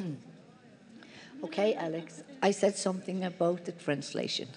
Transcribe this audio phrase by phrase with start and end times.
[1.42, 2.22] Okay, Alex.
[2.42, 4.48] I said something about the translation.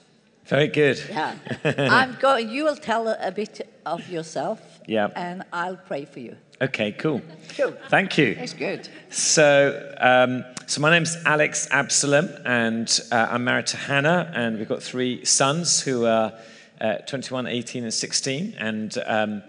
[0.45, 1.01] Very good.
[1.09, 1.35] Yeah.
[1.63, 2.49] I'm going.
[2.49, 4.59] You will tell a, bit of yourself.
[4.85, 5.07] Yeah.
[5.15, 6.35] And I'll pray for you.
[6.61, 7.21] Okay, cool.
[7.55, 7.73] Cool.
[7.87, 8.35] Thank you.
[8.35, 8.89] That's good.
[9.09, 14.67] So, um, so my name's Alex Absalom, and uh, I'm married to Hannah, and we've
[14.67, 16.33] got three sons who are
[16.81, 18.55] uh, 21, 18, and 16.
[18.57, 19.43] And um,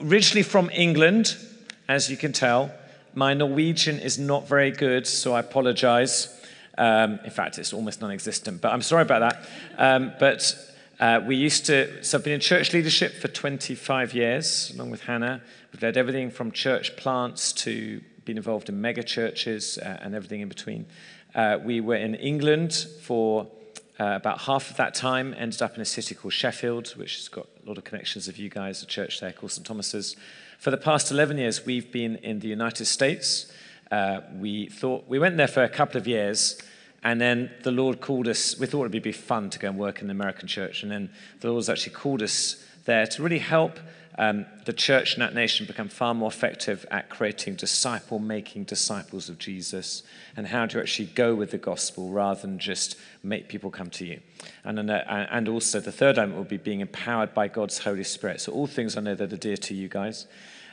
[0.00, 1.36] originally from England,
[1.88, 2.72] as you can tell.
[3.14, 6.28] My Norwegian is not very good, so I apologize.
[6.78, 9.48] Um, in fact, it's almost non existent, but I'm sorry about that.
[9.76, 10.56] Um, but
[10.98, 15.02] uh, we used to, so I've been in church leadership for 25 years, along with
[15.02, 15.42] Hannah.
[15.72, 20.40] We've led everything from church plants to being involved in mega churches uh, and everything
[20.40, 20.86] in between.
[21.34, 23.46] Uh, we were in England for
[24.02, 27.28] uh, about half of that time, ended up in a city called Sheffield, which has
[27.28, 29.64] got a lot of connections of you guys, a church there called St.
[29.64, 30.16] Thomas's.
[30.58, 33.52] For the past 11 years, we've been in the United States.
[33.92, 36.60] Uh, we thought we went there for a couple of years,
[37.04, 38.58] and then the Lord called us.
[38.58, 41.08] We thought it'd be fun to go and work in the American church, and then
[41.38, 43.78] the Lord's actually called us there to really help
[44.18, 49.28] um, the church in that nation become far more effective at creating disciple making disciples
[49.28, 50.02] of Jesus
[50.36, 54.04] and how to actually go with the gospel rather than just make people come to
[54.04, 54.20] you.
[54.64, 58.42] And, uh, and also, the third element will be being empowered by God's Holy Spirit.
[58.42, 60.26] So, all things I know that are dear to you guys.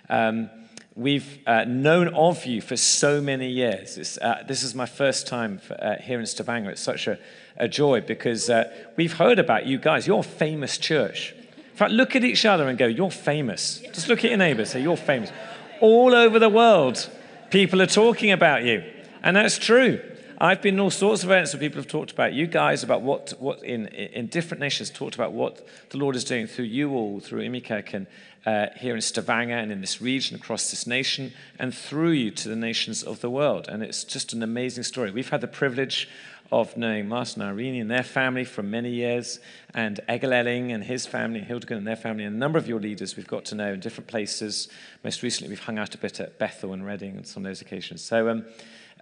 [0.09, 0.49] Um,
[0.95, 4.17] we've uh, known of you for so many years.
[4.21, 6.71] Uh, this is my first time for, uh, here in Stavanger.
[6.71, 7.17] It's such a,
[7.55, 10.07] a joy because uh, we've heard about you guys.
[10.07, 11.33] You're a famous church.
[11.79, 13.79] Fact, look at each other and go, You're famous.
[13.93, 15.31] Just look at your neighbor, say, You're famous.
[15.79, 17.09] All over the world,
[17.51, 18.83] people are talking about you.
[19.23, 20.01] And that's true.
[20.41, 23.01] I've been in all sorts of events where people have talked about you guys, about
[23.01, 26.91] what, what in, in different nations, talked about what the Lord is doing through you
[26.91, 28.07] all, through IMI Kirken and
[28.45, 32.49] uh, here in Stavanger and in this region, across this nation, and through you to
[32.49, 33.67] the nations of the world.
[33.69, 35.11] And it's just an amazing story.
[35.11, 36.09] We've had the privilege
[36.51, 39.39] of knowing Martin Irene and their family for many years,
[39.73, 42.79] and Egil Elling and his family, Hildegard and their family, and a number of your
[42.79, 44.67] leaders we've got to know in different places.
[45.03, 47.61] Most recently, we've hung out a bit at Bethel and Redding on some of those
[47.61, 48.01] occasions.
[48.01, 48.45] So um,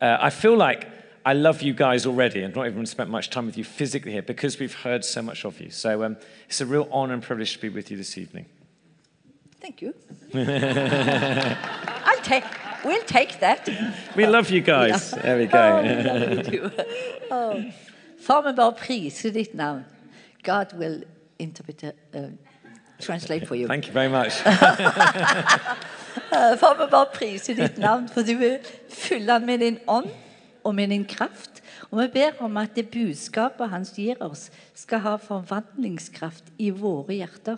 [0.02, 0.88] uh, I feel like
[1.25, 4.22] I love you guys already and not even spent much time with you physically here
[4.22, 5.69] because we've heard so much of you.
[5.72, 8.46] So um, it's a real honor and privilege to be with you this evening.
[9.59, 9.94] Thank you.
[12.06, 12.46] I'll take,
[12.86, 13.70] we'll take that.
[14.16, 15.12] We love you guys.
[15.12, 15.22] Ja.
[15.22, 15.58] There we go.
[15.58, 15.88] Oh, we
[16.36, 16.72] you too.
[17.32, 17.64] oh.
[18.20, 19.86] Far vi bare priser ditt navn.
[20.44, 21.04] God will
[21.40, 21.84] interpret,
[22.14, 22.22] uh,
[23.00, 23.68] translate for you.
[23.68, 24.34] Thank you very much.
[26.60, 28.58] Far vi bare priser ditt navn, for du vil
[28.90, 30.10] fylle han med din ånd
[30.64, 31.64] og med din kraft.
[31.92, 37.14] Og vi ber om at det budskapet han gir oss, skal ha forvandlingskraft i våre
[37.14, 37.58] hjerter.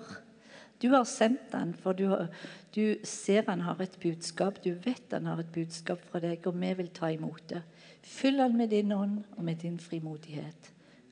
[0.81, 2.27] Du har sendt for du, har,
[2.75, 4.63] du ser han har et budskap.
[4.63, 7.61] Du vet han har et budskap fra deg, og vi vil ta imot det.
[8.03, 10.71] Fyll han med din ånd og med din frimodighet.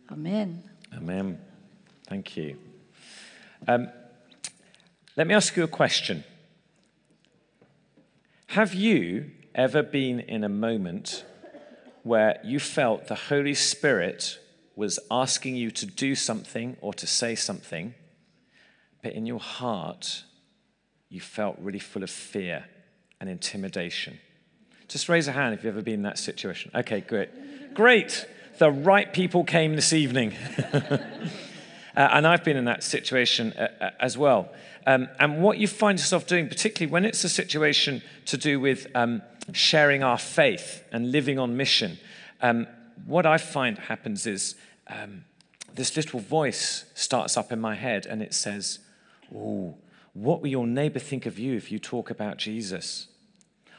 [0.10, 0.64] Amen.
[0.92, 1.38] Amen.
[2.08, 2.56] Thank you.
[3.68, 3.88] Um,
[5.16, 6.24] let me ask you a question.
[8.48, 11.26] Have you ever been in a moment
[12.04, 14.40] where you felt the Holy Spirit
[14.76, 17.94] was asking you to do something or to say something,
[19.08, 20.26] but in your heart
[21.08, 22.66] you felt really full of fear
[23.22, 24.20] and intimidation?
[24.90, 26.72] Just raise a hand if you've ever been in that situation.
[26.76, 27.74] Okay, great.
[27.74, 28.26] Great.
[28.60, 30.34] The right people came this evening.
[31.96, 34.50] Uh, and I've been in that situation uh, uh, as well.
[34.86, 38.86] Um, and what you find yourself doing, particularly when it's a situation to do with
[38.94, 41.98] um, sharing our faith and living on mission,
[42.40, 42.68] um,
[43.08, 44.54] what I find happens is
[44.86, 45.26] um,
[45.74, 48.78] this little voice starts up in my head and it says,
[49.36, 49.76] Oh,
[50.14, 53.08] what will your neighbor think of you if you talk about Jesus?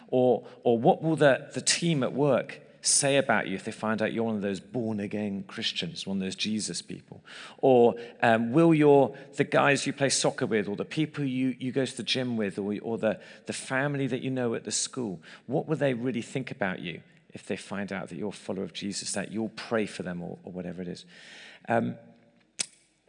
[0.08, 4.00] Or, or what will the, the team at work say about you if they find
[4.00, 7.22] out you're one of those born again Christians, one of those Jesus people?
[7.58, 11.72] Or um, will your, the guys you play soccer with, or the people you, you
[11.72, 14.70] go to the gym with, or, or the, the family that you know at the
[14.70, 17.00] school, what will they really think about you
[17.34, 20.22] if they find out that you're a follower of Jesus, that you'll pray for them,
[20.22, 21.04] or, or whatever it is?
[21.68, 21.96] Um,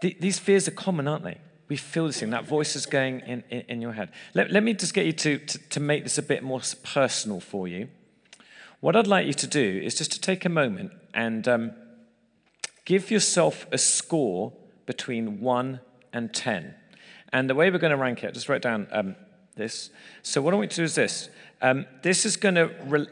[0.02, 1.38] th- these fears are common, aren't they?
[1.70, 4.10] We feel this thing, that voice is going in, in, in your head.
[4.34, 7.40] Let, let me just get you to, to, to make this a bit more personal
[7.40, 7.90] for you.
[8.80, 11.72] What I'd like you to do is just to take a moment and um,
[12.86, 14.52] give yourself a score
[14.86, 15.80] between 1
[16.12, 16.74] and 10.
[17.32, 19.16] And the way we're going to rank it, just write down um,
[19.56, 19.92] this.
[20.24, 21.30] So, what I want you to do is this
[21.62, 23.08] um, this is going to re-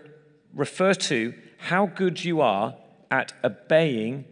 [0.56, 2.76] refer to how good you are
[3.12, 4.26] at obeying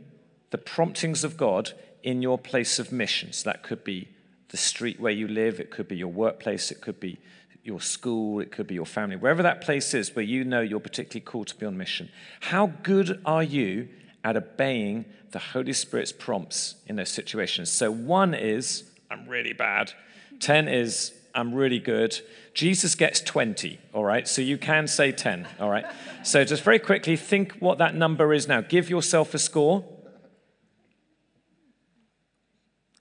[0.50, 3.32] the promptings of God in your place of mission.
[3.32, 4.08] So, that could be
[4.56, 7.18] the street where you live, it could be your workplace, it could be
[7.66, 10.80] your school, it could be your family, wherever that place is where you know you're
[10.80, 12.08] particularly called to be on mission.
[12.40, 13.90] How good are you
[14.24, 17.70] at obeying the Holy Spirit's prompts in those situations?
[17.70, 19.92] So, one is, I'm really bad.
[20.40, 22.18] 10 is, I'm really good.
[22.54, 24.26] Jesus gets 20, all right?
[24.26, 25.86] So you can say 10, all right?
[26.24, 28.62] So just very quickly, think what that number is now.
[28.62, 29.84] Give yourself a score.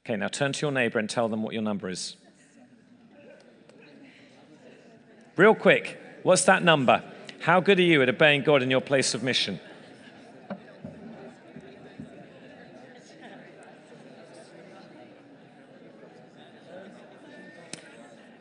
[0.06, 2.16] Okay, now turn to your neighbor and tell them what your number is.
[5.36, 7.02] Real quick, what's that number?
[7.40, 9.58] How good are you at obeying God in your place of mission?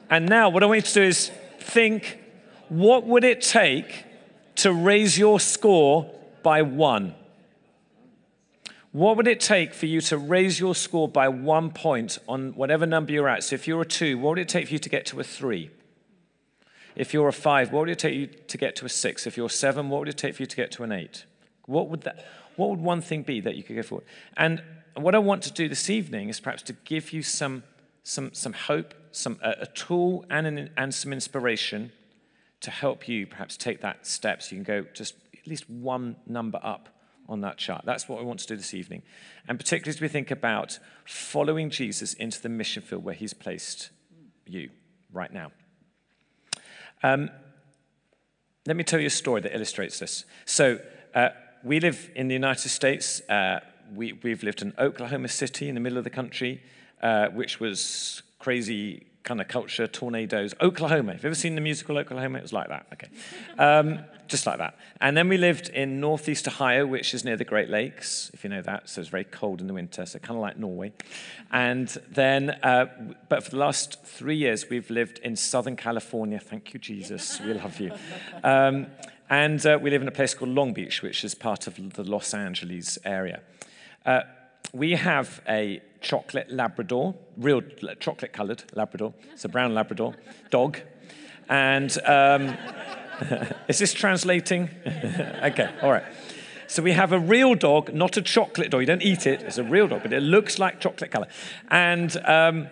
[0.09, 2.19] And now, what I want you to do is think
[2.67, 4.05] what would it take
[4.57, 6.13] to raise your score
[6.43, 7.15] by one?
[8.93, 12.85] What would it take for you to raise your score by one point on whatever
[12.85, 13.43] number you're at?
[13.43, 15.23] So if you're a two, what would it take for you to get to a
[15.23, 15.71] three?
[16.95, 19.25] If you're a five, what would it take you to get to a six?
[19.25, 21.25] If you're seven, what would it take for you to get to an eight?
[21.65, 22.23] What would that?
[22.55, 24.05] What would one thing be that you could go forward?
[24.37, 24.61] And
[24.93, 27.63] what I want to do this evening is perhaps to give you some,
[28.03, 31.91] some, some hope, some, a, a tool, and, an, and some inspiration
[32.61, 36.15] to help you perhaps take that step so you can go just at least one
[36.27, 36.89] number up
[37.27, 37.83] on that chart.
[37.85, 39.03] That's what we want to do this evening.
[39.47, 43.89] And particularly as we think about following Jesus into the mission field where he's placed
[44.45, 44.69] you
[45.11, 45.51] right now.
[47.01, 47.29] Um,
[48.65, 50.25] let me tell you a story that illustrates this.
[50.45, 50.79] So,
[51.13, 51.29] uh,
[51.63, 53.21] we live in the United States.
[53.29, 53.59] Uh,
[53.93, 56.61] we, have lived in Oklahoma City in the middle of the country,
[57.01, 60.53] uh, which was crazy kind of culture, tornadoes.
[60.59, 61.13] Oklahoma.
[61.13, 62.39] Have you ever seen the musical Oklahoma?
[62.39, 62.85] It was like that.
[62.93, 63.07] Okay.
[63.57, 64.75] Um, just like that.
[64.99, 68.49] And then we lived in northeast Ohio, which is near the Great Lakes, if you
[68.49, 68.89] know that.
[68.89, 70.91] So it's very cold in the winter, so kind of like Norway.
[71.51, 72.85] And then, uh,
[73.29, 76.39] but for the last three years, we've lived in Southern California.
[76.39, 77.39] Thank you, Jesus.
[77.41, 77.91] We love you.
[78.43, 78.87] Um,
[79.29, 82.03] and uh, we live in a place called Long Beach, which is part of the
[82.03, 83.41] Los Angeles area.
[84.05, 84.21] Uh,
[84.73, 87.61] we have a chocolate Labrador, real
[87.99, 89.13] chocolate colored Labrador.
[89.31, 90.13] It's a brown Labrador
[90.51, 90.79] dog.
[91.49, 92.55] And um,
[93.67, 94.69] is this translating?
[94.85, 96.03] okay, all right.
[96.67, 98.81] So we have a real dog, not a chocolate dog.
[98.81, 101.27] You don't eat it, it's a real dog, but it looks like chocolate color.
[101.69, 102.67] And, um,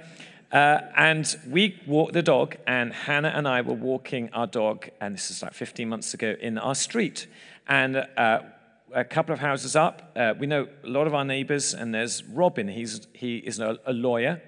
[0.51, 5.13] uh, and we walked the dog, and Hannah and I were walking our dog, and
[5.15, 7.27] this is like 15 months ago, in our street.
[7.67, 8.39] And uh,
[8.93, 12.23] a couple of houses up, uh, we know a lot of our neighbors, and there's
[12.25, 12.67] Robin.
[12.67, 14.41] He's, he is a, a lawyer,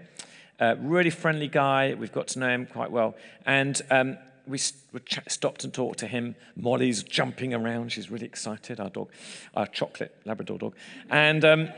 [0.60, 1.94] uh, really friendly guy.
[1.94, 3.16] We've got to know him quite well.
[3.46, 6.36] And um, we stopped and talked to him.
[6.56, 7.92] Molly's jumping around.
[7.92, 9.10] She's really excited, our dog,
[9.56, 10.76] our chocolate Labrador dog.
[11.10, 11.70] And, um,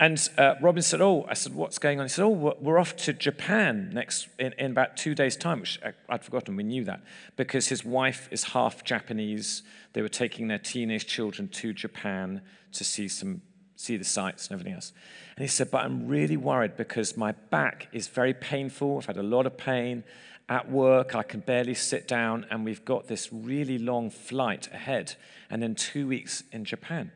[0.00, 2.06] and uh, Robin said, Oh, I said, what's going on?
[2.06, 5.78] He said, Oh, we're off to Japan next in, in about two days' time, which
[6.08, 6.56] I'd forgotten.
[6.56, 7.02] We knew that
[7.36, 9.62] because his wife is half Japanese.
[9.92, 12.42] They were taking their teenage children to Japan
[12.72, 13.42] to see some
[13.76, 14.92] see the sights and everything else.
[15.36, 18.98] And he said, But I'm really worried because my back is very painful.
[18.98, 20.04] I've had a lot of pain
[20.48, 25.14] at work, I can barely sit down, and we've got this really long flight ahead,
[25.48, 27.12] and then two weeks in Japan.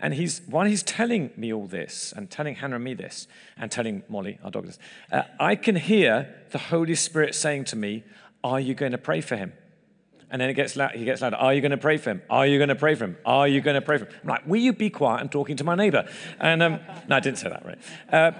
[0.00, 3.70] And he's, while he's telling me all this, and telling Hannah and me this, and
[3.70, 4.78] telling Molly, our dog, this,
[5.12, 8.04] uh, I can hear the Holy Spirit saying to me,
[8.42, 9.52] Are you going to pray for him?
[10.30, 11.36] And then it gets loud, he gets louder.
[11.36, 12.22] Are you going to pray for him?
[12.30, 13.16] Are you going to pray for him?
[13.26, 14.14] Are you going to pray for him?
[14.22, 15.20] I'm like, will you be quiet?
[15.20, 16.08] I'm talking to my neighbor.
[16.38, 17.78] And um, no, I didn't say that, right?
[18.12, 18.32] Uh,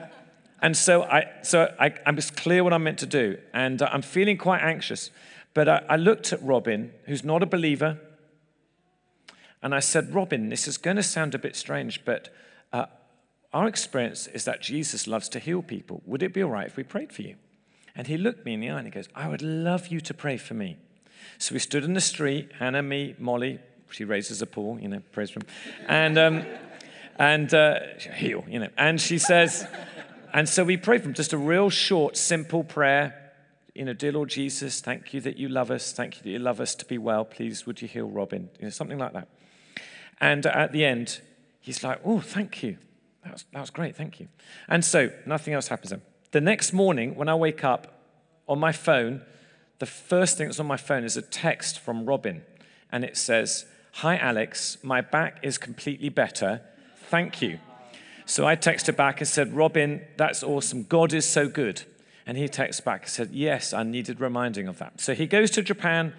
[0.63, 3.39] and so, I, so I, am just clear what I'm meant to do.
[3.53, 5.11] And uh, I'm feeling quite anxious.
[5.53, 7.99] But I, I looked at Robin, who's not a believer,
[9.63, 12.33] and I said, Robin, this is going to sound a bit strange, but
[12.73, 12.87] uh,
[13.53, 16.03] our experience is that Jesus loves to heal people.
[16.07, 17.37] Would it be all right if we prayed for you?
[17.95, 20.15] And he looked me in the eye and he goes, I would love you to
[20.15, 20.77] pray for me.
[21.39, 23.59] So we stood in the street, Hannah, me, Molly,
[23.91, 25.47] she raises a paw, you know, praise for him.
[25.89, 26.45] And, um,
[27.17, 27.81] and uh,
[28.17, 28.69] heal, you know.
[28.79, 29.67] And she says,
[30.33, 33.33] and so we prayed for him, just a real short, simple prayer.
[33.75, 35.93] You know, dear Lord Jesus, thank you that you love us.
[35.93, 37.25] Thank you that you love us to be well.
[37.25, 38.49] Please, would you heal Robin?
[38.59, 39.29] You know, something like that.
[40.21, 41.21] And at the end,
[41.61, 42.77] he's like, oh, thank you.
[43.25, 44.29] That was, that was great, thank you.
[44.69, 46.03] And so nothing else happens then.
[46.33, 48.03] The next morning, when I wake up
[48.49, 49.23] on my phone,
[49.79, 52.43] the first thing that's on my phone is a text from Robin.
[52.93, 56.61] And it says, Hi, Alex, my back is completely better.
[57.09, 57.59] Thank you.
[58.25, 60.85] So I texted back and said, Robin, that's awesome.
[60.85, 61.83] God is so good.
[62.25, 65.01] And he texted back and said, Yes, I needed reminding of that.
[65.01, 66.13] So he goes to Japan,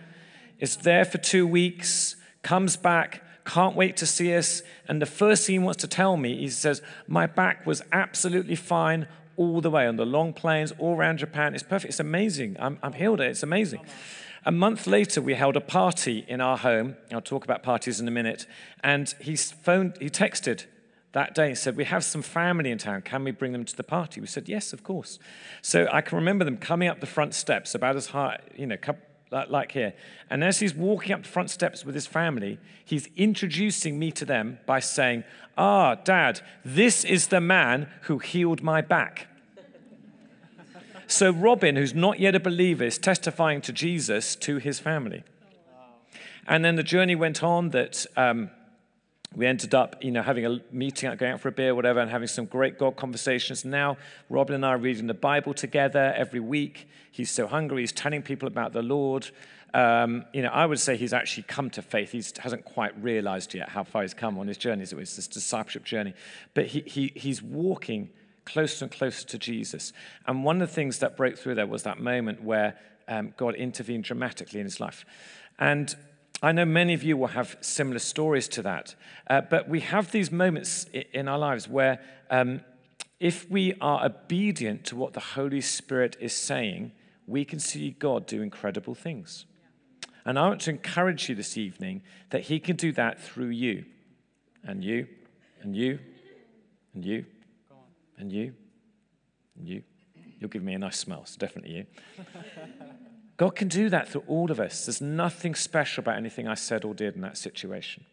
[0.60, 4.62] is there for two weeks, comes back, can't wait to see us.
[4.88, 8.56] And the first thing he wants to tell me, he says, My back was absolutely
[8.56, 9.08] fine
[9.38, 11.54] all the way on the long planes, all around Japan.
[11.54, 11.92] It's perfect.
[11.92, 12.58] It's amazing.
[12.60, 13.22] I'm, I'm healed.
[13.22, 13.82] It's amazing.
[14.46, 16.98] A month later, we held a party in our home.
[17.12, 18.48] I'll talk about parties in a minute.
[18.84, 20.66] And he phoned, he texted
[21.12, 23.02] that day and said, We have some family in town.
[23.04, 24.20] Can we bring them to the party?
[24.20, 25.20] We said, Yes, of course.
[25.62, 28.78] So I can remember them coming up the front steps, about as high, you know,
[29.32, 29.94] like here.
[30.30, 34.26] And as he's walking up the front steps with his family, he's introducing me to
[34.26, 35.24] them by saying,
[35.58, 39.28] Ah, Dad, this is the man who healed my back.
[41.08, 45.24] so Robin, who's not yet a believer, is testifying to Jesus to his family.
[46.48, 48.06] And then the journey went on that.
[48.18, 48.52] Um,
[49.34, 52.12] we ended up, you know, having a meeting, going out for a beer, whatever, and
[52.12, 53.64] having some great God conversations.
[53.64, 53.98] Now,
[54.30, 56.88] Robin and I are reading the Bible together every week.
[57.12, 57.82] He's so hungry.
[57.82, 59.30] He's telling people about the Lord.
[59.74, 62.12] Um, you know, I would say he's actually come to faith.
[62.12, 64.84] He hasn't quite realized yet how far he's come on his journey.
[64.84, 66.14] It's this discipleship journey.
[66.54, 68.10] But he, he, he's walking
[68.44, 69.94] closer and closer to Jesus.
[70.28, 73.56] And one of the things that broke through there was that moment where um, God
[73.56, 75.06] intervened dramatically in his life.
[75.58, 75.96] And
[76.42, 78.96] I know many of you will have similar stories to that,
[79.30, 82.00] uh, but we have these moments in our lives where,
[82.32, 82.62] um,
[83.20, 86.94] if we are obedient to what the Holy Spirit is saying,
[87.28, 89.46] we can see God do incredible things.
[90.26, 93.86] And I want to encourage you this evening that He can do that through you,
[94.64, 95.08] and you,
[95.62, 96.00] and you,
[96.96, 97.26] and you,
[98.18, 98.54] and you,
[99.58, 99.84] and you.
[100.42, 101.86] You'll give me a nice smile, so definitely you.
[103.38, 104.86] God can do that through all of us.
[104.86, 108.04] There's nothing special about anything I said or did in that situation.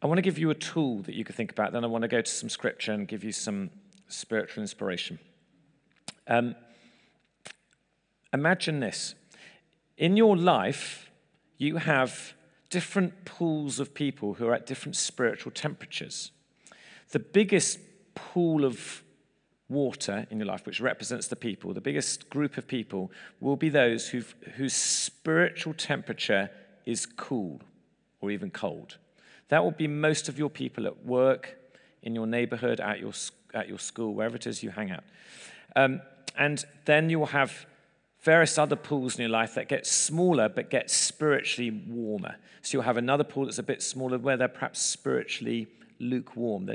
[0.00, 1.72] I want to give you a tool that you can think about.
[1.72, 3.70] Then I want to go to some scripture and give you some
[4.08, 5.18] spiritual inspiration.
[6.26, 6.54] Um,
[8.32, 9.14] imagine this
[9.96, 11.10] in your life,
[11.56, 12.34] you have
[12.70, 16.30] different pools of people who are at different spiritual temperatures.
[17.10, 17.80] The biggest
[18.32, 19.02] pool of
[19.68, 23.10] water in your life, which represents the people, the biggest group of people,
[23.40, 26.50] will be those whose spiritual temperature
[26.86, 27.60] is cool
[28.20, 28.96] or even cold.
[29.48, 31.56] That will be most of your people at work,
[32.02, 33.12] in your neighborhood, at your,
[33.52, 35.04] at your school, wherever it is you hang out.
[35.76, 36.00] Um,
[36.36, 37.66] and then you will have
[38.20, 42.36] various other pools in your life that get smaller but get spiritually warmer.
[42.62, 45.68] So you'll have another pool that's a bit smaller where they're perhaps spiritually
[45.98, 46.68] lukewarm.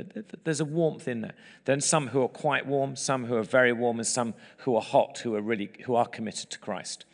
[0.44, 1.34] There's a warmth in there.
[1.64, 4.82] Then some who are quite warm, some who are very warm, and some who are
[4.82, 7.04] hot, who are really who are committed to Christ.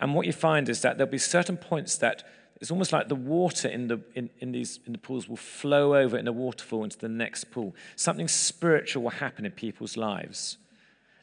[0.00, 2.24] And what you find is that there'll be certain points that
[2.60, 5.94] it's almost like the water in the in, in these in the pools will flow
[5.94, 7.74] over in a waterfall into the next pool.
[7.96, 10.58] Something spiritual will happen in people's lives.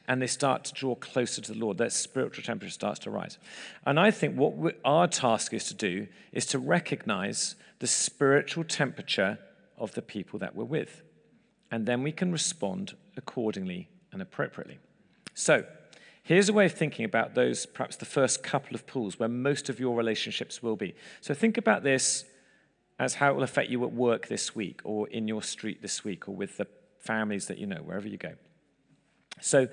[0.07, 1.77] And they start to draw closer to the Lord.
[1.77, 3.37] Their spiritual temperature starts to rise.
[3.85, 9.37] And I think what our task is to do is to recognize the spiritual temperature
[9.81, 11.01] of the people that we're with.
[11.71, 14.79] And then we can respond accordingly and appropriately.
[15.33, 15.65] So,
[16.23, 19.69] here's a way of thinking about those, perhaps the first couple of pools where most
[19.69, 20.93] of your relationships will be.
[21.19, 22.25] So, think about this
[22.99, 26.03] as how it will affect you at work this week, or in your street this
[26.03, 26.67] week, or with the
[26.99, 28.33] families that you know, wherever you go.
[29.39, 29.67] So,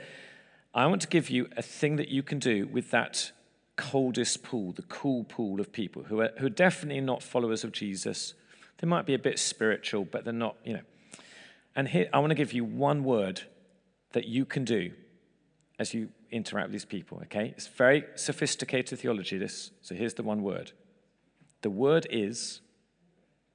[0.75, 3.33] I want to give you a thing that you can do with that
[3.77, 7.73] coldest pool, the cool pool of people who are, who are definitely not followers of
[7.73, 8.35] Jesus
[8.79, 10.83] they might be a bit spiritual, but they're not, you know.
[11.75, 13.43] And here, I want to give you one word
[14.13, 14.93] that you can do
[15.79, 17.55] as you interact with these people, okay?
[17.57, 19.71] It's very sophisticated theology, this.
[19.83, 20.73] So here's the one word
[21.63, 22.61] the word is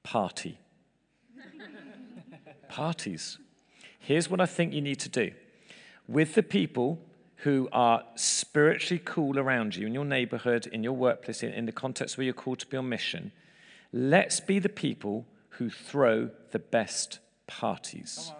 [0.02, 0.58] party.
[2.68, 3.38] Parties.
[3.98, 5.30] Here's what I think you need to do
[6.06, 6.98] with the people
[7.36, 11.72] who are spiritually cool around you in your neighborhood, in your workplace, in, in the
[11.72, 13.32] context where you're called to be on mission
[13.96, 18.32] Let's be the people who throw the best parties.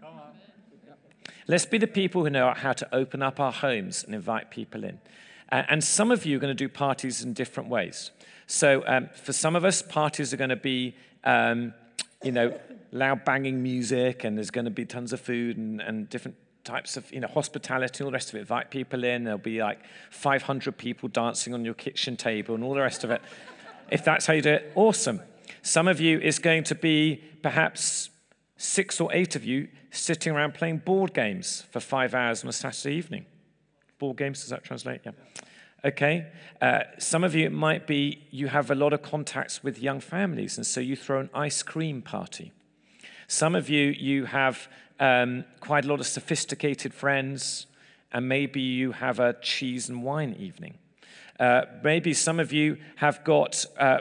[0.00, 0.14] Come on.
[0.14, 1.34] Come on.
[1.46, 4.84] Let's be the people who know how to open up our homes and invite people
[4.84, 5.00] in.
[5.50, 8.10] And some of you are going to do parties in different ways.
[8.46, 11.74] So um, for some of us, parties are going to be, um,
[12.22, 12.58] you know,
[12.90, 16.96] loud banging music, and there's going to be tons of food and, and different types
[16.96, 19.60] of you know hospitality and all the rest of it invite people in there'll be
[19.60, 23.20] like 500 people dancing on your kitchen table and all the rest of it
[23.92, 25.20] if that's how you do it, awesome.
[25.62, 28.10] Some of you is going to be perhaps
[28.56, 32.52] six or eight of you sitting around playing board games for five hours on a
[32.52, 33.26] Saturday evening.
[33.98, 35.02] Board games, does that translate?
[35.04, 35.12] Yeah.
[35.84, 36.26] Okay.
[36.60, 40.00] Uh, some of you, it might be you have a lot of contacts with young
[40.00, 42.52] families, and so you throw an ice cream party.
[43.26, 44.68] Some of you, you have
[45.00, 47.66] um, quite a lot of sophisticated friends,
[48.12, 50.78] and maybe you have a cheese and wine evening.
[51.38, 54.00] Uh, maybe some of you have got uh,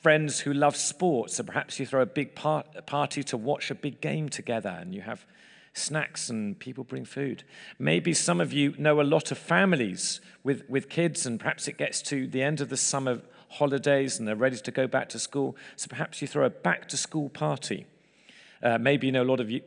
[0.00, 3.74] friends who love sports, so perhaps you throw a big par- party to watch a
[3.74, 5.26] big game together and you have
[5.72, 7.44] snacks and people bring food.
[7.78, 11.78] Maybe some of you know a lot of families with, with kids, and perhaps it
[11.78, 15.18] gets to the end of the summer holidays and they're ready to go back to
[15.18, 15.56] school.
[15.76, 17.86] So perhaps you throw a back to school party.
[18.62, 19.62] Uh, maybe you know a lot of you,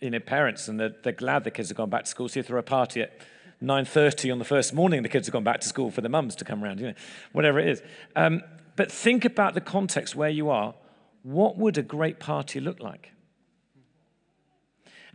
[0.00, 2.40] you know, parents and they're, they're glad the kids have gone back to school, so
[2.40, 3.12] you throw a party at
[3.62, 6.36] 9.30 on the first morning the kids have gone back to school for the mums
[6.36, 6.94] to come around, you know,
[7.32, 7.82] whatever it is.
[8.14, 8.42] Um,
[8.76, 10.74] but think about the context where you are.
[11.24, 13.12] What would a great party look like?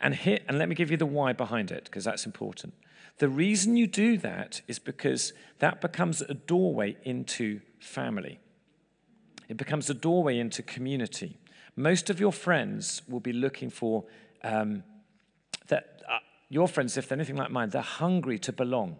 [0.01, 2.73] And, here, and let me give you the why behind it, because that's important.
[3.19, 8.39] The reason you do that is because that becomes a doorway into family.
[9.47, 11.37] It becomes a doorway into community.
[11.77, 14.03] Most of your friends will be looking for
[14.43, 14.83] um,
[15.67, 16.01] that.
[16.53, 18.97] Your friends, if they're anything like mine, they're hungry to belong.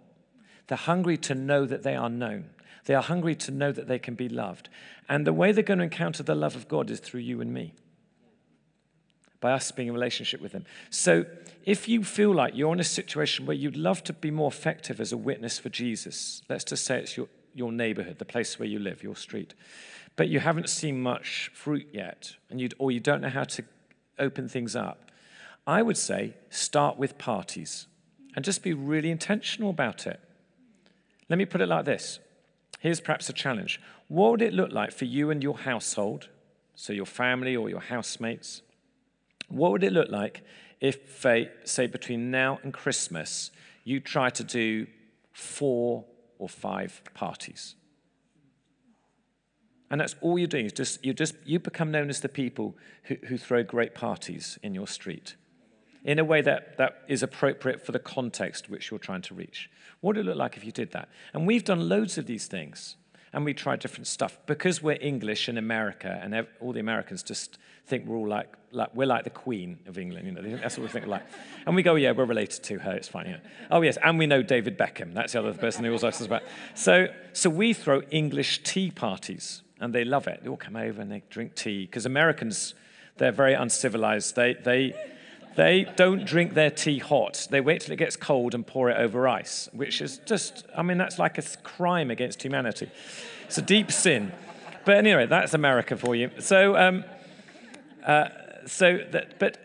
[0.65, 2.49] They're hungry to know that they are known.
[2.85, 4.69] They are hungry to know that they can be loved.
[5.07, 7.53] And the way they're going to encounter the love of God is through you and
[7.53, 7.75] me
[9.39, 10.65] by us being in relationship with them.
[10.89, 11.25] So
[11.63, 14.99] if you feel like you're in a situation where you'd love to be more effective
[14.99, 18.67] as a witness for Jesus, let's just say it's your, your neighborhood, the place where
[18.67, 19.53] you live, your street,
[20.15, 23.63] but you haven't seen much fruit yet, and you'd or you don't know how to
[24.17, 25.11] open things up,
[25.65, 27.87] I would say start with parties
[28.35, 30.19] and just be really intentional about it.
[31.29, 32.19] Let me put it like this.
[32.79, 33.79] Here's perhaps a challenge.
[34.07, 36.27] What would it look like for you and your household,
[36.75, 38.61] so your family or your housemates,
[39.47, 40.43] what would it look like
[40.81, 41.25] if,
[41.63, 43.51] say, between now and Christmas,
[43.85, 44.87] you try to do
[45.31, 46.03] four
[46.39, 47.75] or five parties?
[49.89, 50.65] And that's all you're doing.
[50.65, 54.57] Is just, you just you become known as the people who, who throw great parties
[54.63, 55.35] in your street
[56.03, 59.69] in a way that, that is appropriate for the context which you're trying to reach.
[60.01, 61.09] What would it look like if you did that?
[61.33, 62.95] And we've done loads of these things
[63.33, 67.57] and we try different stuff because we're English in America, and all the Americans just
[67.87, 70.27] think we're all like, like we're like the Queen of England.
[70.27, 71.23] You know, that's what we think like.
[71.65, 72.91] And we go, yeah, we're related to her.
[72.91, 73.31] It's fine.
[73.31, 73.39] Know.
[73.71, 75.15] Oh yes, and we know David Beckham.
[75.15, 76.43] That's the other person who always asks us about.
[76.75, 80.43] So, so we throw English tea parties, and they love it.
[80.43, 82.75] They all come over and they drink tea because Americans,
[83.17, 84.35] they're very uncivilized.
[84.35, 84.93] They they.
[85.55, 87.47] They don't drink their tea hot.
[87.51, 90.81] They wait till it gets cold and pour it over ice, which is just, I
[90.81, 92.89] mean, that's like a crime against humanity.
[93.45, 94.31] It's a deep sin.
[94.85, 96.31] But anyway, that's America for you.
[96.39, 97.05] So, um,
[98.05, 98.29] uh,
[98.65, 99.59] so that, but,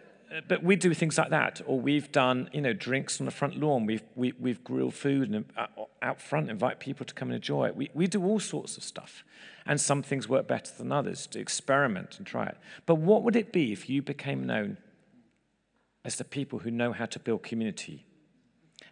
[0.47, 3.59] but we do things like that, or we've done, you know, drinks on the front
[3.59, 3.87] lawn.
[3.87, 5.67] We've, we, have we have grilled food and uh,
[6.03, 7.77] out front, invite people to come and enjoy it.
[7.77, 9.25] We, we do all sorts of stuff.
[9.67, 12.57] And some things work better than others to experiment and try it.
[12.87, 14.77] But what would it be if you became known
[16.09, 18.07] as the people who know how to build community.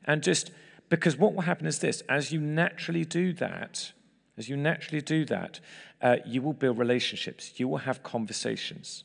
[0.05, 0.51] And just
[0.91, 3.93] because what will happen is this as you naturally do that,
[4.37, 5.59] as you naturally do that,
[6.03, 9.05] uh, you will build relationships, you will have conversations.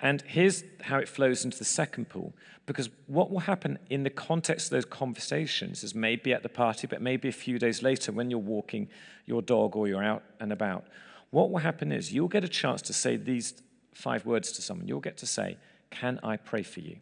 [0.00, 2.34] And here's how it flows into the second pool.
[2.66, 6.88] Because what will happen in the context of those conversations is maybe at the party,
[6.88, 8.88] but maybe a few days later when you're walking
[9.26, 10.86] your dog or you're out and about.
[11.30, 13.62] What will happen is you'll get a chance to say these
[13.94, 14.88] five words to someone.
[14.88, 15.56] You'll get to say,
[15.90, 16.96] Can I pray for you?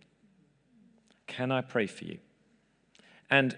[1.31, 2.19] Can I pray for you?
[3.31, 3.57] And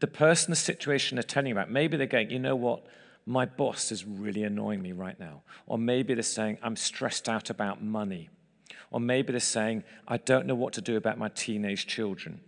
[0.00, 2.86] the person, the situation they're telling you about, maybe they're going, you know what?
[3.24, 5.42] My boss is really annoying me right now.
[5.66, 8.28] Or maybe they're saying, I'm stressed out about money.
[8.90, 12.40] Or maybe they're saying, I don't know what to do about my teenage children.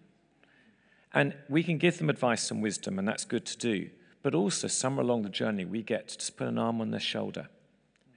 [1.15, 3.89] And we can give them advice and wisdom, and that's good to do.
[4.23, 7.01] But also, somewhere along the journey, we get to just put an arm on their
[7.01, 7.49] shoulder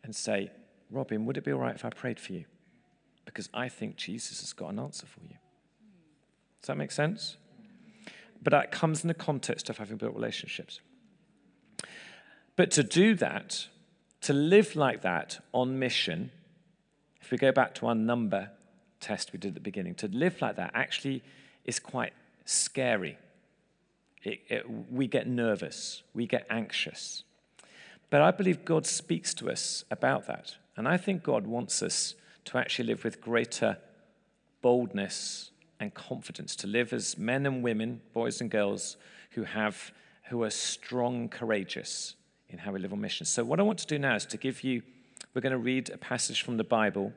[0.03, 0.51] and say,
[0.91, 2.43] Robin, would it be all right if I prayed for you?
[3.23, 5.37] Because I think Jesus has got an answer for you.
[6.61, 7.37] Does that make sense?
[8.41, 10.79] But that comes in the context of having built relationships.
[12.55, 13.67] But to do that,
[14.21, 16.31] to live like that on mission,
[17.21, 18.49] if we go back to our number
[18.99, 21.23] test we did at the beginning, to live like that actually
[21.65, 22.13] is quite
[22.45, 23.17] scary.
[24.23, 27.23] It, it, we get nervous, we get anxious.
[28.09, 30.55] But I believe God speaks to us about that.
[30.75, 33.77] And I think God wants us to actually live with greater
[34.61, 38.97] boldness and confidence to live as men and women, boys and girls,
[39.31, 39.91] who have
[40.29, 42.15] who are strong, courageous
[42.49, 43.25] in how we live on mission.
[43.25, 44.83] So what I want to do now is to give you,
[45.33, 47.13] we're going to read a passage from the Bible,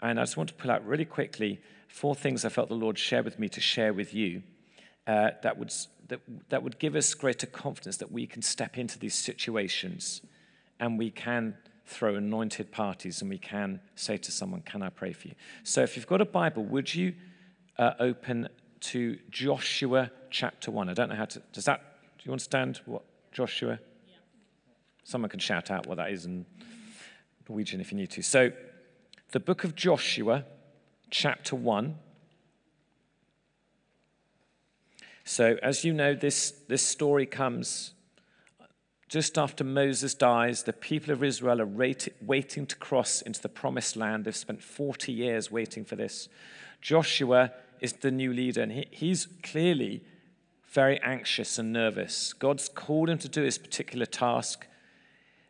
[0.00, 2.98] and I just want to pull out really quickly four things I felt the Lord
[2.98, 4.42] shared with me to share with you
[5.06, 5.72] uh, that would
[6.08, 6.20] that,
[6.50, 10.20] that would give us greater confidence that we can step into these situations
[10.78, 15.12] and we can throw anointed parties and we can say to someone, Can I pray
[15.12, 15.34] for you?
[15.62, 17.14] So if you've got a Bible, would you
[17.82, 18.48] uh, open
[18.80, 20.88] to Joshua chapter 1.
[20.88, 21.42] I don't know how to.
[21.52, 21.80] Does that.
[22.18, 23.78] Do you understand what Joshua?
[24.06, 24.14] Yeah.
[25.02, 26.46] Someone can shout out what that is in
[27.48, 28.22] Norwegian if you need to.
[28.22, 28.52] So,
[29.32, 30.44] the book of Joshua,
[31.10, 31.96] chapter 1.
[35.24, 37.94] So, as you know, this, this story comes
[39.08, 40.62] just after Moses dies.
[40.62, 44.24] The people of Israel are rate, waiting to cross into the promised land.
[44.24, 46.28] They've spent 40 years waiting for this.
[46.82, 50.02] Joshua is the new leader, and he, he's clearly
[50.70, 52.32] very anxious and nervous.
[52.32, 54.66] God's called him to do this particular task.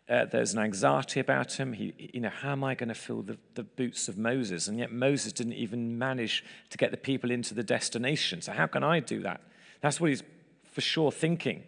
[0.09, 1.75] Uh, there's an anxiety about him.
[1.75, 4.67] He, you know, how am I going to fill the, the boots of Moses?
[4.67, 8.43] And yet Moses didn't even manage to get the people into the destination.
[8.43, 9.43] So how can I do that?
[9.81, 10.25] That's what he's
[10.65, 11.63] for sure thinking.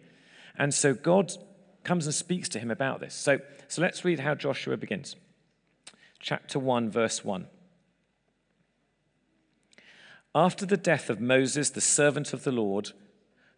[0.57, 1.31] And so God
[1.83, 3.13] comes and speaks to him about this.
[3.13, 5.15] So, so let's read how Joshua begins.
[6.19, 7.47] Chapter 1, verse 1.
[10.35, 12.91] After the death of Moses, the servant of the Lord,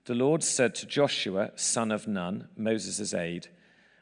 [0.06, 3.48] the Lord said to Joshua, son of Nun, Moses' aide,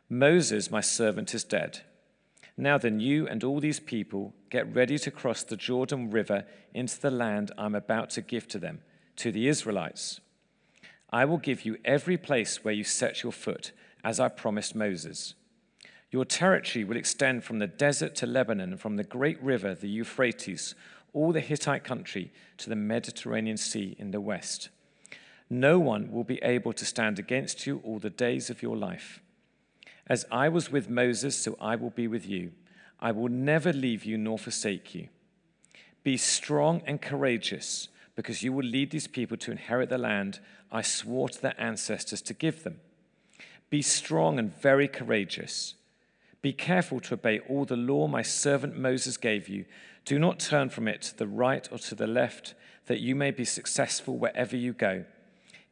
[0.10, 1.84] Moses, my servant, is dead.
[2.58, 7.00] Now then, you and all these people get ready to cross the Jordan River into
[7.00, 8.82] the land I'm about to give to them,
[9.16, 10.20] to the Israelites.
[11.12, 13.72] I will give you every place where you set your foot,
[14.04, 15.34] as I promised Moses.
[16.12, 20.76] Your territory will extend from the desert to Lebanon, from the great river, the Euphrates,
[21.15, 24.69] all the Hittite country, to the Mediterranean Sea in the west.
[25.49, 29.21] No one will be able to stand against you all the days of your life.
[30.08, 32.51] As I was with Moses, so I will be with you.
[32.99, 35.10] I will never leave you nor forsake you.
[36.04, 40.39] Be strong and courageous, because you will lead these people to inherit the land
[40.71, 42.80] I swore to their ancestors to give them.
[43.69, 45.75] Be strong and very courageous.
[46.41, 49.65] Be careful to obey all the law my servant Moses gave you.
[50.06, 52.54] Do not turn from it to the right or to the left,
[52.86, 55.06] that you may be successful wherever you go.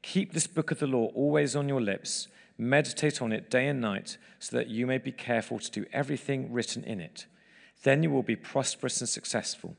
[0.02, 2.28] Keep this book of the law always on your lips.
[2.58, 6.52] Meditate on it day and night, so that you may be careful to do everything
[6.52, 7.28] written in it.
[7.84, 9.76] Then you will be prosperous and successful.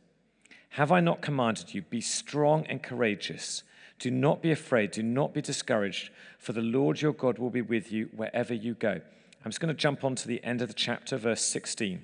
[0.70, 1.82] Have I not commanded you?
[1.82, 3.62] Be strong and courageous.
[3.98, 4.92] Do not be afraid.
[4.92, 8.74] Do not be discouraged, for the Lord your God will be with you wherever you
[8.74, 9.00] go.
[9.44, 12.02] I'm just going to jump on to the end of the chapter, verse 16.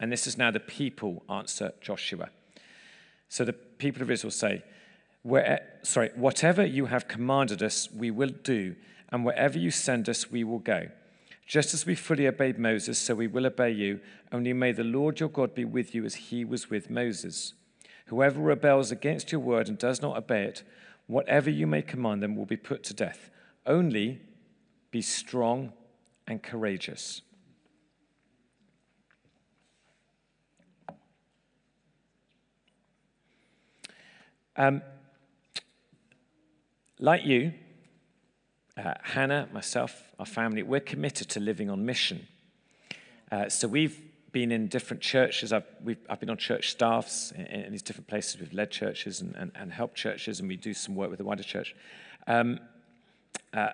[0.00, 2.30] And this is now the people answer Joshua.
[3.28, 4.62] So the people of Israel say,
[5.22, 8.76] Where, sorry, whatever you have commanded us, we will do,
[9.10, 10.88] and wherever you send us, we will go.
[11.46, 14.00] Just as we fully obeyed Moses, so we will obey you.
[14.30, 17.54] Only may the Lord your God be with you as he was with Moses.
[18.06, 20.62] Whoever rebels against your word and does not obey it,
[21.06, 23.30] whatever you may command them will be put to death.
[23.66, 24.20] Only
[24.90, 25.72] be strong
[26.26, 27.22] and courageous.
[34.58, 34.82] Um,
[36.98, 37.52] like you,
[38.76, 42.26] uh, Hannah, myself, our family, we're committed to living on mission.
[43.30, 44.00] Uh, so we've
[44.32, 45.52] been in different churches.
[45.52, 45.62] I've,
[46.10, 48.40] I've been on church staffs in, in, these different places.
[48.40, 51.24] We've led churches and, and, and, helped churches, and we do some work with the
[51.24, 51.76] wider church.
[52.26, 52.58] Um,
[53.54, 53.68] uh,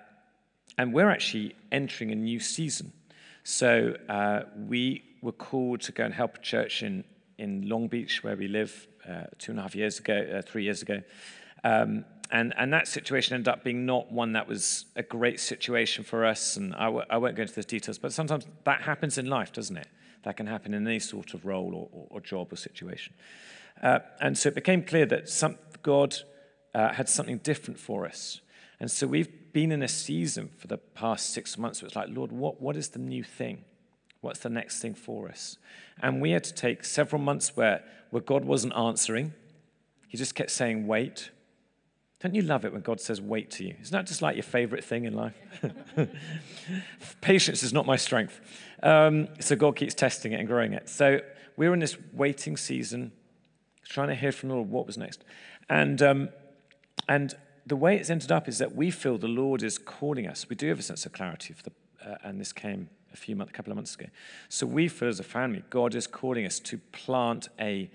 [0.77, 2.93] and we're actually entering a new season.
[3.43, 7.03] So uh, we were called to go and help a church in,
[7.39, 8.87] in Long Beach, where we live,
[9.37, 11.01] two and a half years ago, uh, three years ago.
[11.63, 16.03] Um, and, and that situation ended up being not one that was a great situation
[16.03, 16.57] for us.
[16.57, 19.53] And I w- I won't go into the details, but sometimes that happens in life,
[19.53, 19.87] doesn't it?
[20.23, 23.13] That can happen in any sort of role or, or, or job or situation.
[23.81, 26.15] Uh, and so it became clear that some, God
[26.73, 28.41] uh, had something different for us.
[28.79, 32.09] And so we've been in a season for the past six months where it's like,
[32.09, 33.63] Lord, what, what is the new thing?
[34.25, 35.59] What's the next thing for us?
[36.01, 39.35] And we had to take several months where, where God wasn't answering.
[40.07, 41.29] He just kept saying, wait.
[42.21, 43.75] Don't you love it when God says wait to you?
[43.79, 45.35] Isn't that just like your favorite thing in life?
[47.21, 48.41] Patience is not my strength.
[48.81, 50.89] Um, so God keeps testing it and growing it.
[50.89, 51.19] So
[51.55, 53.11] we were in this waiting season,
[53.87, 55.23] trying to hear from the Lord what was next.
[55.69, 56.29] And, um,
[57.07, 57.35] and
[57.67, 60.49] the way it's ended up is that we feel the Lord is calling us.
[60.49, 61.71] We do have a sense of clarity, for the,
[62.09, 64.07] uh, and this came a few months, a couple of months ago.
[64.49, 67.89] So we feel as a family, God is calling us to plant a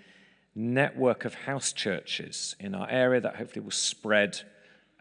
[0.55, 4.41] network of house churches in our area that hopefully will spread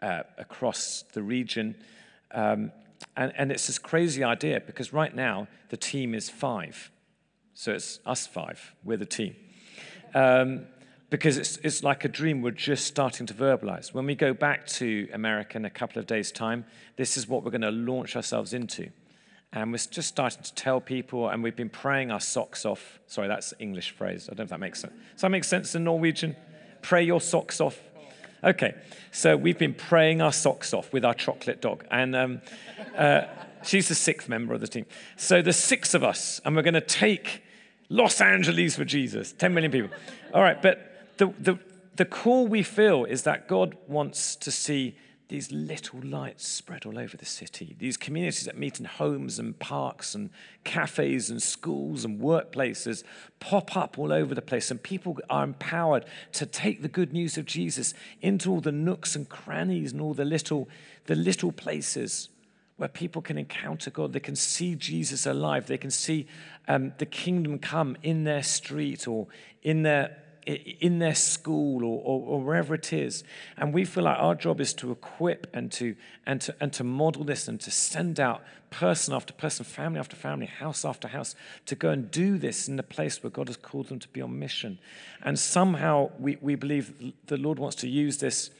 [0.02, 1.74] uh, across the region.
[2.32, 2.70] Um,
[3.16, 6.90] and, and it's this crazy idea because right now the team is five.
[7.54, 9.34] So it's us five, we're the team.
[10.14, 10.66] Um,
[11.10, 13.92] because it's, it's like a dream we're just starting to verbalize.
[13.92, 16.64] When we go back to America in a couple of days' time,
[16.96, 18.90] this is what we're going to launch ourselves into.
[19.52, 23.00] And we're just starting to tell people, and we've been praying our socks off.
[23.06, 24.28] Sorry, that's English phrase.
[24.28, 24.92] I don't know if that makes sense.
[25.12, 26.36] Does that make sense in Norwegian?
[26.82, 27.80] Pray your socks off.
[28.44, 28.74] Okay,
[29.10, 31.84] so we've been praying our socks off with our chocolate dog.
[31.90, 32.40] And um,
[32.96, 33.22] uh,
[33.64, 34.86] she's the sixth member of the team.
[35.16, 37.42] So there's six of us, and we're going to take
[37.88, 39.90] Los Angeles for Jesus, 10 million people.
[40.32, 41.58] All right, but the, the,
[41.96, 44.96] the call we feel is that God wants to see
[45.30, 49.56] these little lights spread all over the city, these communities that meet in homes and
[49.60, 50.28] parks and
[50.64, 53.04] cafes and schools and workplaces
[53.38, 54.72] pop up all over the place.
[54.72, 59.14] And people are empowered to take the good news of Jesus into all the nooks
[59.14, 60.68] and crannies and all the little,
[61.06, 62.28] the little places
[62.76, 64.12] where people can encounter God.
[64.12, 65.66] They can see Jesus alive.
[65.68, 66.26] They can see
[66.66, 69.28] um, the kingdom come in their street or
[69.62, 70.16] in their
[70.54, 73.24] in their school or, or, or, wherever it is.
[73.56, 76.84] And we feel like our job is to equip and to, and, to, and to
[76.84, 81.34] model this and to send out person after person, family after family, house after house,
[81.66, 84.20] to go and do this in the place where God has called them to be
[84.20, 84.78] on mission.
[85.22, 88.50] And somehow we, we believe the Lord wants to use this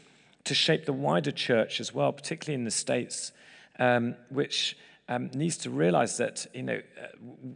[0.44, 3.32] to shape the wider church as well, particularly in the States,
[3.78, 4.76] um, which
[5.10, 7.06] um, needs to realize that, you know, uh,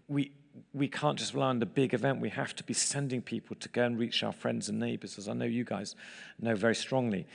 [0.08, 0.32] we,
[0.72, 2.20] we can't just rely on the big event.
[2.20, 5.28] We have to be sending people to go and reach our friends and neighbors, as
[5.28, 5.94] I know you guys
[6.40, 7.26] know very strongly.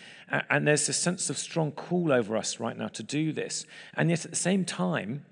[0.50, 3.66] And there's a sense of strong call over us right now to do this.
[3.96, 5.26] And yet at the same time,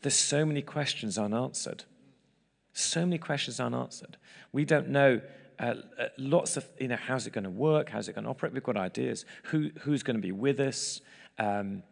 [0.00, 1.84] there's so many questions unanswered.
[2.72, 4.16] So many questions unanswered.
[4.52, 5.20] We don't know
[5.58, 7.90] uh, uh, lots of, you know, how's it going to work?
[7.90, 8.54] How's it going to operate?
[8.54, 9.26] We've got ideas.
[9.44, 11.02] Who, who's going to be with us?
[11.38, 11.82] Um,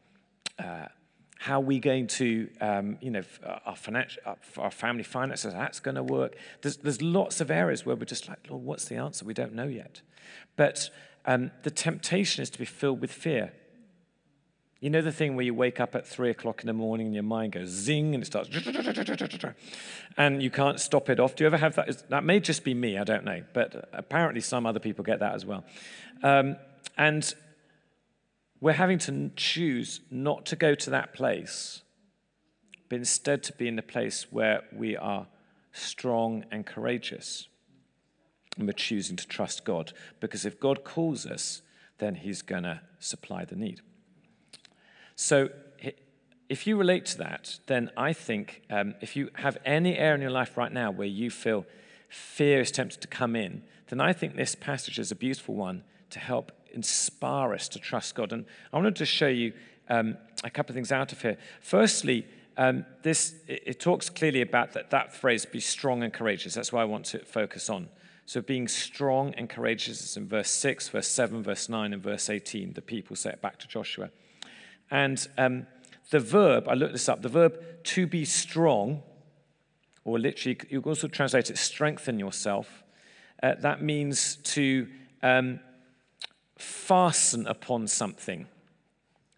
[0.60, 0.88] uh,
[1.38, 5.54] how are we going to, um, you know, uh, our, financial, uh, our family finances,
[5.54, 6.36] that's going to work.
[6.60, 9.24] There's, there's lots of areas where we're just like, Lord, what's the answer?
[9.24, 10.02] We don't know yet.
[10.56, 10.90] But
[11.24, 13.52] um, the temptation is to be filled with fear.
[14.80, 17.14] You know the thing where you wake up at three o'clock in the morning and
[17.14, 18.48] your mind goes zing and it starts,
[20.16, 21.36] and you can't stop it off.
[21.36, 22.08] Do you ever have that?
[22.08, 25.34] That may just be me, I don't know, but apparently some other people get that
[25.34, 25.64] as well.
[26.22, 26.56] Um,
[26.96, 27.34] and
[28.60, 31.82] we're having to choose not to go to that place,
[32.88, 35.26] but instead to be in the place where we are
[35.72, 37.48] strong and courageous.
[38.58, 39.92] And we're choosing to trust God.
[40.18, 41.62] Because if God calls us,
[41.98, 43.80] then He's going to supply the need.
[45.14, 45.50] So,
[46.48, 50.20] if you relate to that, then I think um, if you have any area in
[50.20, 51.64] your life right now where you feel
[52.08, 55.84] fear is tempted to come in, then I think this passage is a beautiful one
[56.10, 58.32] to help inspire us to trust God.
[58.32, 59.52] And I wanted to show you
[59.88, 61.36] um, a couple of things out of here.
[61.60, 66.54] Firstly, um, this it, it, talks clearly about that, that phrase, be strong and courageous.
[66.54, 67.88] That's why I want to focus on.
[68.26, 72.30] So being strong and courageous is in verse 6, verse 7, verse 9, and verse
[72.30, 72.74] 18.
[72.74, 74.10] The people say it back to Joshua.
[74.90, 75.66] And um,
[76.10, 79.02] the verb, I looked this up, the verb to be strong,
[80.04, 82.84] or literally, you can also translate it strengthen yourself.
[83.42, 84.86] Uh, that means to
[85.22, 85.60] um,
[86.60, 88.46] fasten upon something.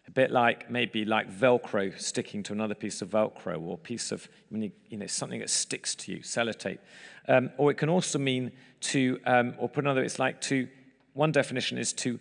[0.07, 4.27] A bit like maybe like Velcro sticking to another piece of Velcro or piece of,
[4.51, 6.79] you know, something that sticks to you, sellotape.
[7.27, 10.67] Um, or it can also mean to, um, or put another, it's like to,
[11.13, 12.19] one definition is to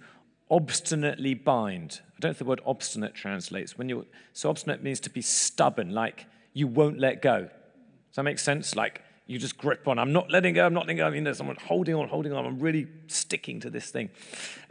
[0.51, 2.01] obstinately bind.
[2.17, 3.77] I don't if the word obstinate translates.
[3.77, 7.41] When you're, so obstinate means to be stubborn, like you won't let go.
[7.41, 8.77] Does that make sense?
[8.77, 9.99] Like you just grip on.
[9.99, 10.67] I'm not letting go.
[10.67, 11.07] I'm not letting go.
[11.07, 12.45] I mean, there's someone holding on, holding on.
[12.45, 14.11] I'm really sticking to this thing.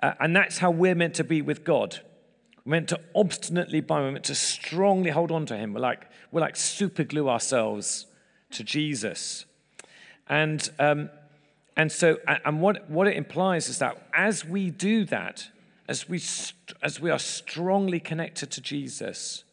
[0.03, 1.99] Uh, and that's how we're meant to be with God.
[2.65, 4.05] We're meant to obstinately bind.
[4.05, 5.73] We're meant to strongly hold on to Him.
[5.73, 8.07] We're like, we're like super glue ourselves
[8.51, 9.45] to Jesus.
[10.27, 11.09] And, um,
[11.75, 15.47] and so, and what, what it implies is that as we do that,
[15.87, 16.21] as we,
[16.83, 19.43] as we are strongly connected to Jesus,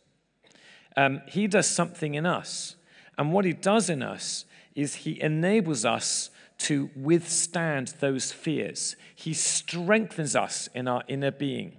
[0.96, 2.74] um, He does something in us.
[3.16, 4.44] And what He does in us
[4.79, 8.95] is he enables us to withstand those fears.
[9.12, 11.77] He strengthens us in our inner being.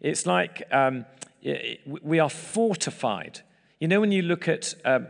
[0.00, 1.06] It's like um,
[2.02, 3.40] we are fortified.
[3.80, 5.06] You know, when you look at, um,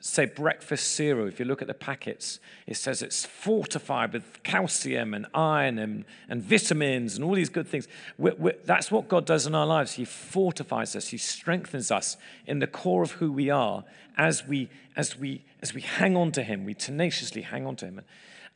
[0.00, 5.12] say, breakfast cereal, if you look at the packets, it says it's fortified with calcium
[5.12, 7.86] and iron and, and vitamins and all these good things.
[8.16, 9.92] We're, we're, that's what God does in our lives.
[9.92, 13.84] He fortifies us, He strengthens us in the core of who we are
[14.16, 17.86] as we, as we, as we hang on to Him, we tenaciously hang on to
[17.86, 18.00] Him.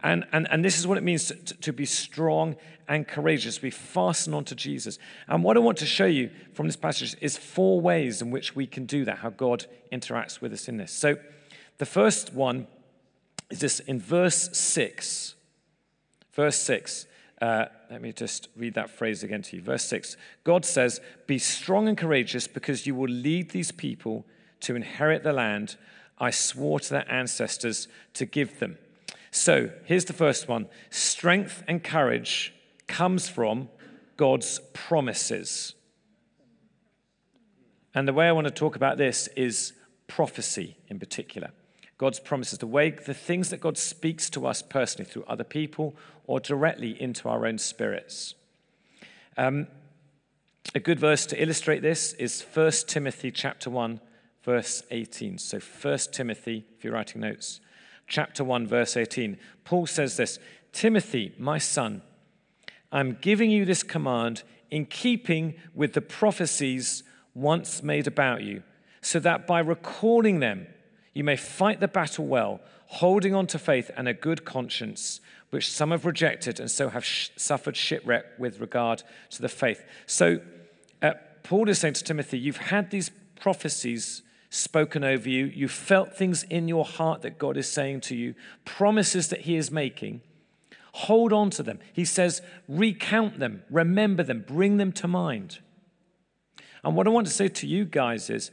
[0.03, 3.63] And, and, and this is what it means to, to be strong and courageous.
[3.63, 4.99] We fasten onto Jesus.
[5.27, 8.55] And what I want to show you from this passage is four ways in which
[8.55, 10.93] we can do that, how God interacts with us in this.
[10.93, 11.17] So
[11.79, 12.67] the first one
[13.51, 15.35] is this in verse 6.
[16.35, 17.07] Verse 6.
[17.41, 19.63] Uh, let me just read that phrase again to you.
[19.63, 24.27] Verse 6 God says, Be strong and courageous because you will lead these people
[24.61, 25.77] to inherit the land
[26.19, 28.79] I swore to their ancestors to give them.
[29.31, 32.55] So here's the first one strength and courage
[32.87, 33.69] comes from
[34.17, 35.75] God's promises.
[37.95, 39.73] And the way I want to talk about this is
[40.07, 41.51] prophecy in particular.
[41.99, 45.97] God's promises, the way, the things that God speaks to us personally through other people
[46.27, 48.35] or directly into our own spirits.
[49.39, 49.67] Um,
[50.75, 54.01] a good verse to illustrate this is 1 Timothy chapter 1,
[54.47, 55.39] verse 18.
[55.39, 57.61] So 1 Timothy, if you're writing notes,
[58.07, 59.37] chapter 1, verse 18.
[59.65, 60.39] Paul says this
[60.73, 62.01] Timothy, my son,
[62.93, 67.03] I'm giving you this command in keeping with the prophecies
[67.35, 68.63] once made about you,
[69.03, 70.69] so that by recalling them,
[71.13, 75.71] you may fight the battle well, holding on to faith and a good conscience, which
[75.71, 79.85] some have rejected and so have sh- suffered shipwreck with regard to the faith.
[80.07, 80.41] So,
[81.03, 86.17] uh, Paul is saying to Timothy, You've had these prophecies spoken over you, you felt
[86.17, 90.23] things in your heart that God is saying to you, promises that He is making.
[90.93, 91.79] Hold on to them.
[91.93, 95.59] He says, recount them, remember them, bring them to mind.
[96.83, 98.51] And what I want to say to you guys is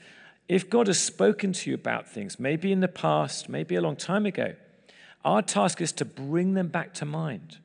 [0.50, 3.96] if God has spoken to you about things, maybe in the past, maybe a long
[3.96, 4.56] time ago,
[5.24, 7.60] our task is to bring them back to mind,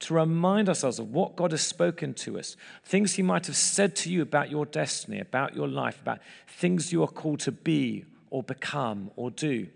[0.00, 3.96] to remind ourselves of what God has spoken to us, things He might have said
[3.96, 8.04] to you about your destiny, about your life, about things you are called to be
[8.30, 9.68] or become or do.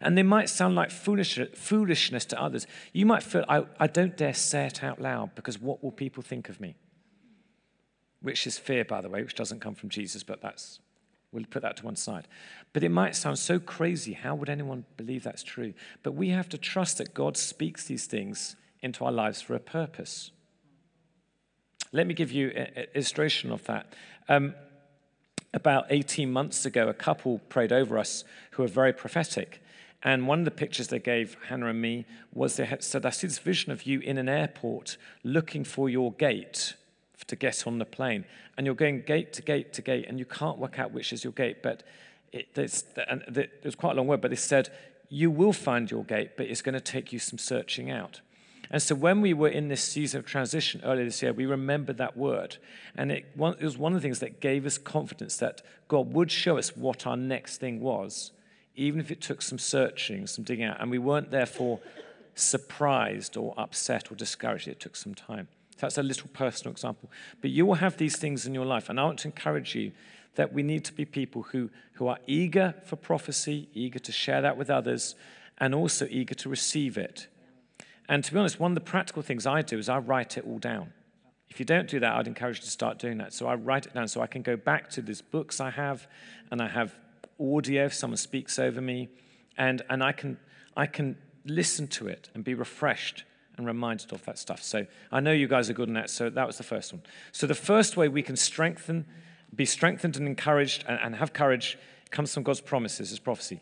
[0.00, 2.66] And they might sound like foolish, foolishness to others.
[2.92, 6.22] You might feel, I, I don't dare say it out loud because what will people
[6.22, 6.74] think of me?
[8.20, 10.80] Which is fear, by the way, which doesn't come from Jesus, but that's,
[11.32, 12.28] we'll put that to one side.
[12.74, 14.12] But it might sound so crazy.
[14.12, 15.72] How would anyone believe that's true?
[16.02, 19.60] But we have to trust that God speaks these things into our lives for a
[19.60, 20.30] purpose.
[21.92, 23.92] Let me give you an illustration of that.
[24.28, 24.54] Um,
[25.52, 29.60] about 18 months ago, a couple prayed over us who are very prophetic.
[30.02, 33.10] And one of the pictures they gave Hannah and me was they had said, I
[33.10, 36.74] see this vision of you in an airport looking for your gate
[37.26, 38.24] to get on the plane.
[38.56, 41.24] And you're going gate to gate to gate, and you can't work out which is
[41.24, 41.62] your gate.
[41.62, 41.82] But
[42.32, 42.48] it,
[43.08, 44.70] and it was quite a long word, but they said,
[45.08, 48.20] You will find your gate, but it's going to take you some searching out.
[48.70, 51.98] And so when we were in this season of transition earlier this year, we remembered
[51.98, 52.58] that word.
[52.96, 56.30] And it, it was one of the things that gave us confidence that God would
[56.30, 58.30] show us what our next thing was
[58.80, 61.80] even if it took some searching, some digging out, and we weren't therefore
[62.34, 64.68] surprised or upset or discouraged.
[64.68, 65.48] It took some time.
[65.72, 67.10] So that's a little personal example.
[67.40, 69.92] But you will have these things in your life, and I want to encourage you
[70.36, 74.40] that we need to be people who, who are eager for prophecy, eager to share
[74.40, 75.14] that with others,
[75.58, 77.26] and also eager to receive it.
[78.10, 80.44] And to be honest, one of the practical things I do is I write it
[80.44, 80.92] all down.
[81.48, 83.32] If you don't do that, I'd encourage you to start doing that.
[83.32, 86.08] So I write it down so I can go back to these books I have,
[86.50, 86.92] and I have
[87.40, 89.08] audio if someone speaks over me,
[89.56, 90.38] and, and I, can,
[90.76, 93.22] I can listen to it and be refreshed
[93.56, 94.60] and reminded of that stuff.
[94.60, 97.02] So I know you guys are good in that, so that was the first one.
[97.30, 99.06] So the first way we can strengthen,
[99.54, 101.78] be strengthened and encouraged and, and have courage
[102.10, 103.60] comes from God's promises, His prophecy.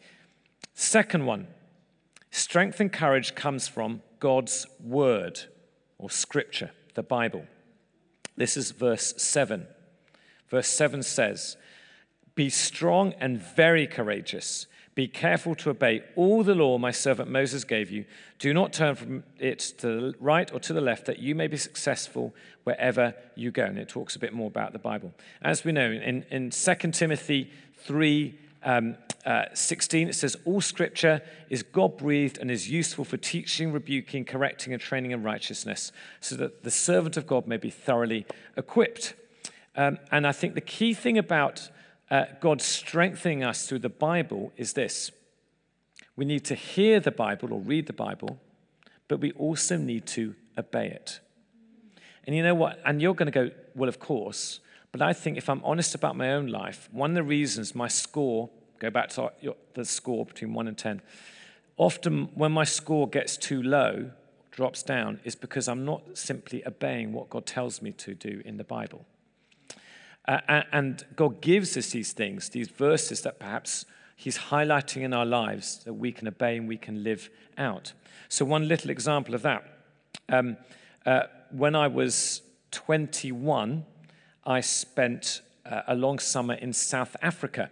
[0.73, 1.49] Second one,
[2.31, 5.41] strength and courage comes from God's word
[5.99, 7.45] or scripture, the Bible.
[8.37, 9.67] This is verse 7.
[10.49, 11.57] Verse 7 says,
[12.39, 14.69] be strong and very courageous.
[14.95, 18.05] Be careful to obey all the law my servant Moses gave you.
[18.39, 21.49] Do not turn from it to the right or to the left, that you may
[21.49, 23.65] be successful wherever you go.
[23.65, 25.13] And it talks a bit more about the Bible.
[25.43, 28.97] As we know, in, in 2 Timothy 3 um,
[29.29, 34.25] uh, 16, it says, All scripture is God breathed and is useful for teaching, rebuking,
[34.25, 38.25] correcting, and training in righteousness, so that the servant of God may be thoroughly
[38.57, 39.13] equipped.
[39.77, 41.69] Um, and I think the key thing about
[42.11, 45.11] uh, God strengthening us through the Bible is this
[46.17, 48.41] we need to hear the Bible or read the Bible,
[49.09, 51.21] but we also need to obey it.
[52.25, 52.81] And you know what?
[52.83, 54.61] And you're going to go, well, of course.
[54.91, 57.89] But I think if I'm honest about my own life, one of the reasons my
[57.89, 59.31] score, go back to
[59.75, 61.03] the score between 1 and 10,
[61.77, 64.11] often when my score gets too low,
[64.51, 68.57] drops down, is because I'm not simply obeying what God tells me to do in
[68.57, 69.07] the Bible.
[70.27, 75.25] Uh, and God gives us these things, these verses that perhaps He's highlighting in our
[75.25, 77.93] lives that we can obey and we can live out.
[78.29, 79.63] So, one little example of that.
[80.29, 80.57] Um,
[81.07, 83.87] uh, when I was 21,
[84.45, 87.71] I spent uh, a long summer in South Africa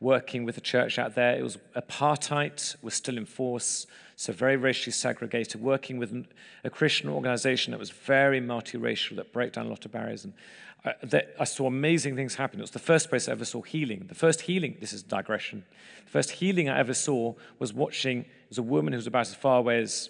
[0.00, 1.36] working with the church out there.
[1.36, 3.86] It was apartheid was still in force,
[4.16, 6.26] so very racially segregated, working with
[6.64, 10.24] a Christian organization that was very multiracial, that broke down a lot of barriers.
[10.24, 10.32] And
[10.84, 12.58] I, that I saw amazing things happen.
[12.58, 14.06] It was the first place I ever saw healing.
[14.08, 15.64] The first healing, this is digression,
[16.04, 19.26] the first healing I ever saw was watching, it was a woman who was about
[19.26, 20.08] as far away as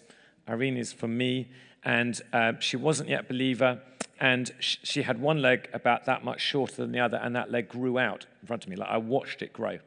[0.48, 1.48] Irene is from me,
[1.84, 3.80] and uh, she wasn't yet a believer,
[4.20, 7.50] and sh- she had one leg about that much shorter than the other, and that
[7.50, 8.76] leg grew out in front of me.
[8.76, 9.78] Like I watched it grow.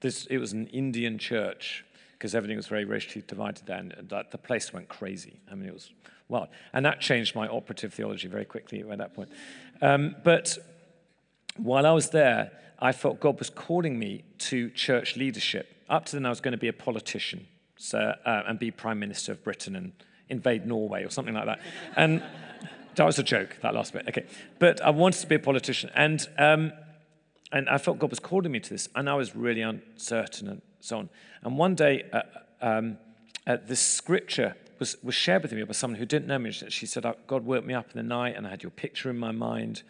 [0.00, 3.92] This, it was an Indian church because everything was very racially divided then.
[3.96, 5.40] And that, the place went crazy.
[5.50, 5.90] I mean, it was
[6.28, 6.48] wild.
[6.72, 9.30] And that changed my operative theology very quickly at that point.
[9.80, 10.56] Um, but
[11.56, 15.84] while I was there, I felt God was calling me to church leadership.
[15.88, 17.46] Up to then, I was going to be a politician
[17.76, 19.92] so, uh, and be prime minister of Britain and
[20.28, 21.60] invade Norway or something like that.
[21.96, 22.22] And
[22.94, 24.08] that was a joke, that last bit.
[24.08, 24.26] Okay.
[24.58, 25.90] But I wanted to be a politician.
[25.94, 26.72] And, um,
[27.50, 28.88] and I felt God was calling me to this.
[28.94, 31.08] And I was really uncertain and so on.
[31.42, 32.22] And one day, uh,
[32.60, 32.98] um,
[33.46, 36.50] uh, this scripture was, was shared with me by someone who didn't know me.
[36.50, 39.10] She said, uh, God woke me up in the night and I had your picture
[39.10, 39.82] in my mind.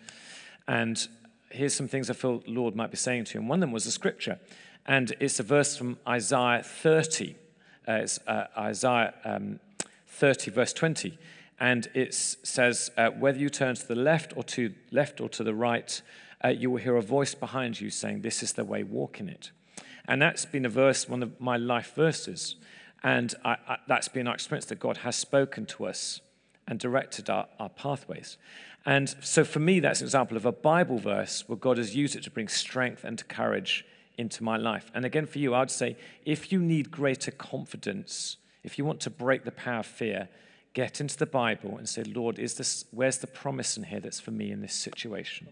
[0.66, 1.07] And
[1.50, 3.40] here's some things I feel Lord might be saying to you.
[3.40, 4.38] And one of them was a scripture.
[4.86, 7.36] And it's a verse from Isaiah 30.
[7.86, 9.61] Uh, it's uh, Isaiah um,
[10.09, 11.18] 30, verse 20.
[11.61, 15.44] And it says, uh, whether you turn to the left or to left or to
[15.44, 16.03] the right,
[16.44, 19.28] uh, you will hear a voice behind you saying, This is the way, walk in
[19.28, 19.53] it.
[20.07, 22.57] And that's been a verse, one of my life verses.
[23.05, 26.20] And I, I, that's been our experience that God has spoken to us
[26.66, 28.36] and directed our, our pathways.
[28.84, 32.16] And so for me, that's an example of a Bible verse where God has used
[32.16, 33.84] it to bring strength and courage
[34.18, 34.90] into my life.
[34.94, 39.00] And again, for you, I would say if you need greater confidence, if you want
[39.00, 40.28] to break the power of fear,
[40.74, 44.20] get into the Bible and say, Lord, is this, where's the promise in here that's
[44.20, 45.48] for me in this situation?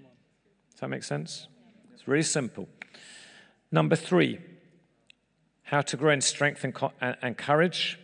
[0.71, 1.47] Does that make sense?
[1.93, 2.69] It's really simple.
[3.71, 4.41] Number three,
[5.65, 6.75] how to grow in strength and,
[7.23, 7.99] and courage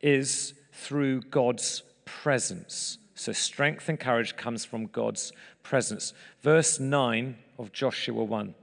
[0.00, 2.98] is through God's presence.
[3.14, 6.14] So, strength and courage comes from God's presence.
[6.40, 8.54] Verse 9 of Joshua 1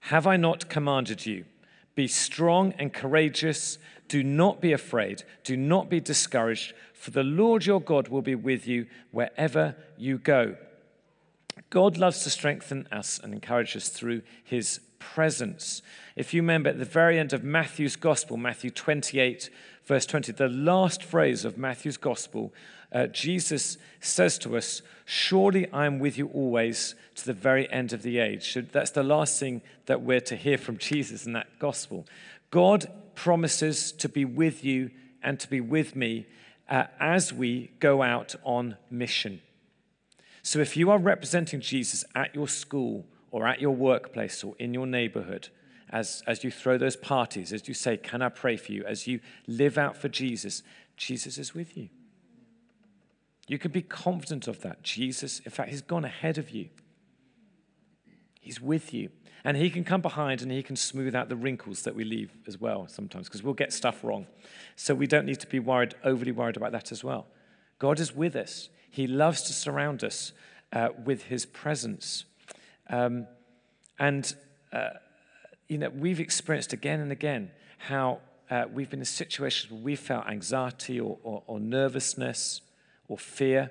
[0.00, 1.46] Have I not commanded you?
[1.94, 3.78] Be strong and courageous.
[4.08, 5.22] Do not be afraid.
[5.44, 10.18] Do not be discouraged, for the Lord your God will be with you wherever you
[10.18, 10.56] go.
[11.70, 15.82] God loves to strengthen us and encourage us through his presence.
[16.14, 19.50] If you remember at the very end of Matthew's gospel, Matthew 28,
[19.84, 22.52] verse 20, the last phrase of Matthew's gospel
[22.92, 27.92] uh, Jesus says to us, Surely I am with you always to the very end
[27.92, 28.52] of the age.
[28.52, 32.06] So that's the last thing that we're to hear from Jesus in that gospel.
[32.50, 32.86] God
[33.16, 34.90] promises to be with you
[35.22, 36.26] and to be with me
[36.68, 39.42] uh, as we go out on mission.
[40.42, 44.72] So if you are representing Jesus at your school or at your workplace or in
[44.72, 45.48] your neighborhood,
[45.90, 48.84] as, as you throw those parties, as you say, Can I pray for you?
[48.84, 50.62] As you live out for Jesus,
[50.96, 51.88] Jesus is with you.
[53.48, 54.82] You can be confident of that.
[54.82, 56.68] Jesus, in fact, He's gone ahead of you.
[58.40, 59.10] He's with you.
[59.46, 62.32] And He can come behind and He can smooth out the wrinkles that we leave
[62.48, 64.26] as well sometimes, because we'll get stuff wrong.
[64.74, 67.28] So we don't need to be worried, overly worried about that as well.
[67.78, 68.70] God is with us.
[68.90, 70.32] He loves to surround us
[70.72, 72.24] uh, with His presence.
[72.90, 73.28] Um,
[74.00, 74.34] and,
[74.72, 74.88] uh,
[75.68, 78.18] you know, we've experienced again and again how
[78.50, 82.62] uh, we've been in situations where we felt anxiety or, or, or nervousness
[83.06, 83.70] or fear.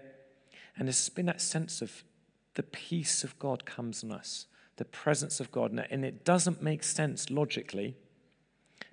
[0.77, 2.05] And there's been that sense of
[2.53, 4.45] the peace of God comes on us,
[4.77, 5.71] the presence of God.
[5.89, 7.95] And it doesn't make sense logically,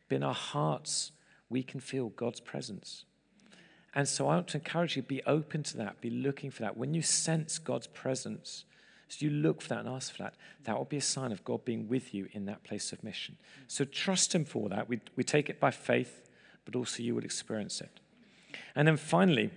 [0.09, 1.13] but in our hearts,
[1.49, 3.05] we can feel God's presence.
[3.95, 6.77] And so I want to encourage you be open to that, be looking for that.
[6.77, 8.65] When you sense God's presence,
[9.09, 11.45] as you look for that and ask for that, that will be a sign of
[11.45, 13.37] God being with you in that place of mission.
[13.67, 14.89] So trust Him for that.
[14.89, 16.23] We, we take it by faith,
[16.65, 18.01] but also you will experience it.
[18.75, 19.51] And then finally,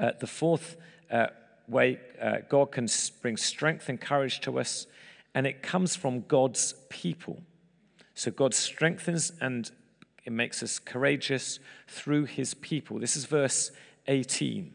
[0.00, 0.76] uh, the fourth
[1.10, 1.28] uh,
[1.68, 2.88] way uh, God can
[3.22, 4.86] bring strength and courage to us,
[5.34, 7.40] and it comes from God's people.
[8.14, 9.70] So God strengthens and
[10.24, 11.58] it makes us courageous
[11.88, 12.98] through his people.
[12.98, 13.70] This is verse
[14.06, 14.72] 18.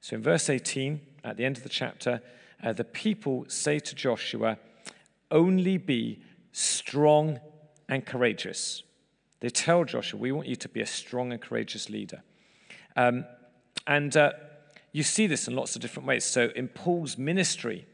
[0.00, 2.22] So in verse 18, at the end of the chapter,
[2.62, 4.58] uh, the people say to Joshua,
[5.30, 6.22] Only be
[6.52, 7.40] strong
[7.88, 8.82] and courageous.
[9.40, 12.22] They tell Joshua, We want you to be a strong and courageous leader.
[12.96, 13.24] Um,
[13.86, 14.32] and uh,
[14.92, 16.24] you see this in lots of different ways.
[16.24, 17.86] So in Paul's ministry,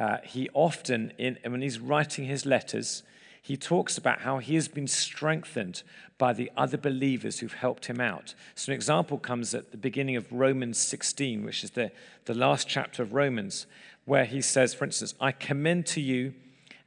[0.00, 3.02] uh, he often, in, when he's writing his letters,
[3.42, 5.82] he talks about how he has been strengthened
[6.16, 8.34] by the other believers who've helped him out.
[8.54, 11.92] So, an example comes at the beginning of Romans 16, which is the,
[12.24, 13.66] the last chapter of Romans,
[14.06, 16.34] where he says, for instance, I commend to you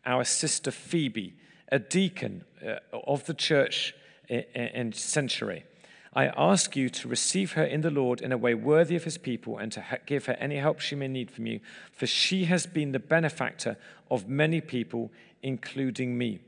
[0.06, 1.36] our sister Phoebe,
[1.72, 3.94] a deacon uh, of the church
[4.28, 5.64] in, in Cenchreae
[6.16, 9.18] I ask you to receive her in the Lord in a way worthy of his
[9.18, 11.60] people and to give her any help she may need from you,
[11.92, 13.78] for she has been the benefactor
[14.12, 15.12] of many people,
[15.42, 16.40] including me.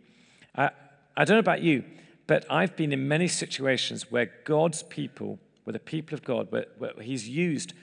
[0.55, 0.70] I
[1.18, 1.84] don't know about you,
[2.28, 6.66] but I've been in many situations where God's people, where the people of God, where,
[6.78, 7.74] where he's used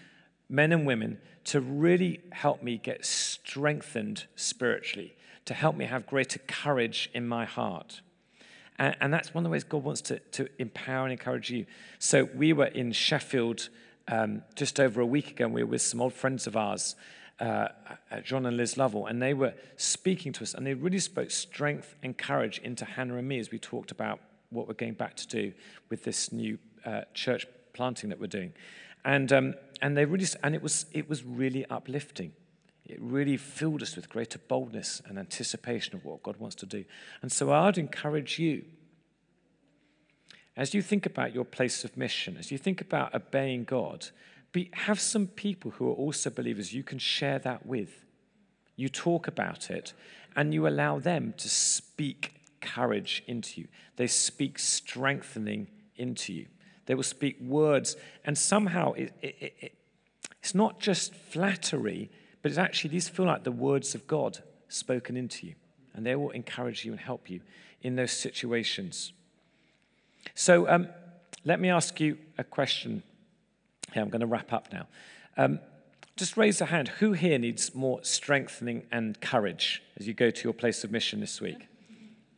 [0.48, 5.16] men and women to really help me get strengthened spiritually,
[5.46, 8.02] to help me have greater courage in my heart.
[8.78, 11.66] And, and that's one of the ways God wants to, to empower and encourage you.
[11.98, 13.68] So we were in Sheffield
[14.08, 16.96] um, just over a week ago, and we were with some old friends of ours,
[17.40, 17.68] uh,
[18.24, 21.94] John and Liz Lovell, and they were speaking to us, and they really spoke strength
[22.02, 24.20] and courage into Hannah and me as we talked about
[24.50, 25.52] what we're going back to do
[25.88, 28.52] with this new uh, church planting that we're doing.
[29.04, 32.32] And, um, and, they really, and it, was, it was really uplifting.
[32.84, 36.84] It really filled us with greater boldness and anticipation of what God wants to do.
[37.22, 38.64] And so I'd encourage you,
[40.56, 44.08] as you think about your place of mission, as you think about obeying God,
[44.52, 48.04] be, have some people who are also believers you can share that with.
[48.76, 49.92] You talk about it
[50.36, 53.68] and you allow them to speak courage into you.
[53.96, 56.46] They speak strengthening into you.
[56.86, 59.78] They will speak words, and somehow it, it, it,
[60.40, 62.10] it's not just flattery,
[62.43, 64.38] but it's actually, these feel like the words of God
[64.68, 65.55] spoken into you.
[65.95, 67.40] And they will encourage you and help you
[67.82, 69.12] in those situations.
[70.34, 70.88] So um,
[71.45, 73.03] let me ask you a question.
[73.93, 74.86] Here, I'm going to wrap up now.
[75.36, 75.61] Um,
[76.16, 76.88] just raise a hand.
[76.88, 81.20] Who here needs more strengthening and courage as you go to your place of mission
[81.20, 81.68] this week?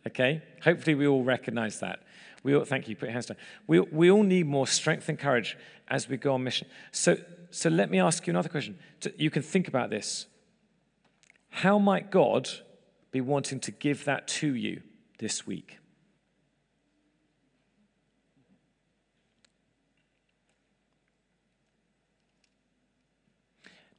[0.07, 0.43] Okay?
[0.63, 2.01] Hopefully, we all recognize that.
[2.43, 3.39] We all, thank you, put your hands down.
[3.67, 5.57] We, we all need more strength and courage
[5.89, 6.69] as we go on mission.
[6.93, 7.17] So,
[7.55, 8.77] so let me ask you another question.
[9.17, 10.27] You can think about this.
[11.51, 12.49] How might God
[13.13, 14.83] be wanting to give that to you
[15.21, 15.79] this week?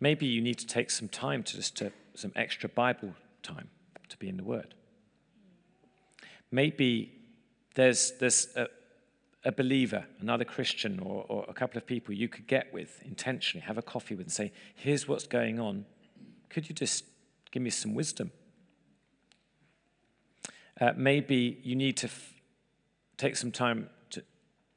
[0.01, 3.69] Maybe you need to take some time to just to, some extra Bible time
[4.09, 4.73] to be in the Word.
[6.51, 7.13] Maybe
[7.75, 8.67] there's, there's a,
[9.45, 13.63] a believer, another Christian, or, or, a couple of people you could get with intentionally,
[13.65, 15.85] have a coffee with, and say, Here's what's going on.
[16.49, 17.05] Could you just
[17.51, 18.31] give me some wisdom?
[20.81, 22.33] Uh, maybe you need to f-
[23.17, 24.23] take some time to,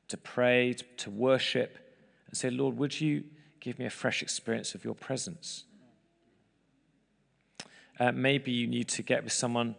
[0.09, 1.79] to pray, to, to worship,
[2.27, 3.25] and say, Lord, would you
[3.61, 5.65] give me a fresh experience of your presence?
[7.99, 9.75] Uh, maybe you need to get with someone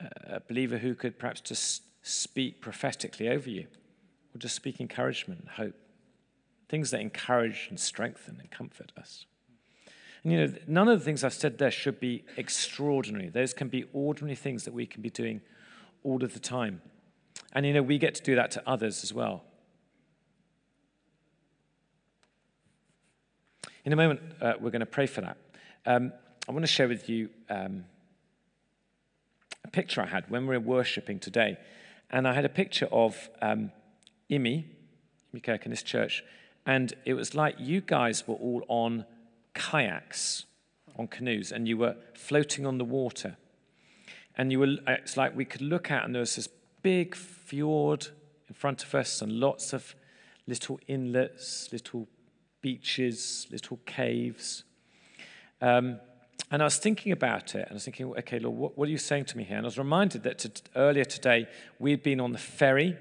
[0.00, 3.66] a believer who could perhaps just speak prophetically over you,
[4.38, 5.74] just speak encouragement and hope.
[6.68, 9.26] Things that encourage and strengthen and comfort us.
[10.22, 13.28] And you know, none of the things I've said there should be extraordinary.
[13.28, 15.40] Those can be ordinary things that we can be doing
[16.02, 16.82] all of the time.
[17.52, 19.44] And you know, we get to do that to others as well.
[23.84, 25.38] In a moment, uh, we're going to pray for that.
[25.86, 26.12] Um,
[26.48, 27.84] I want to share with you um,
[29.64, 31.56] a picture I had when we were worshipping today.
[32.10, 33.70] And I had a picture of um,
[34.30, 34.64] Imi,
[35.34, 36.22] IMI Kirken this church,
[36.66, 39.06] and it was like you guys were all on
[39.54, 40.44] kayaks,
[40.96, 43.36] on canoes, and you were floating on the water.
[44.36, 46.48] And you were, it's like we could look out, and there was this
[46.82, 48.08] big fjord
[48.48, 49.94] in front of us, and lots of
[50.46, 52.06] little inlets, little
[52.60, 54.64] beaches, little caves.
[55.60, 56.00] Um,
[56.50, 58.90] and I was thinking about it, and I was thinking, okay, Lord, what, what are
[58.90, 59.56] you saying to me here?
[59.56, 61.46] And I was reminded that to, earlier today
[61.78, 62.96] we'd been on the ferry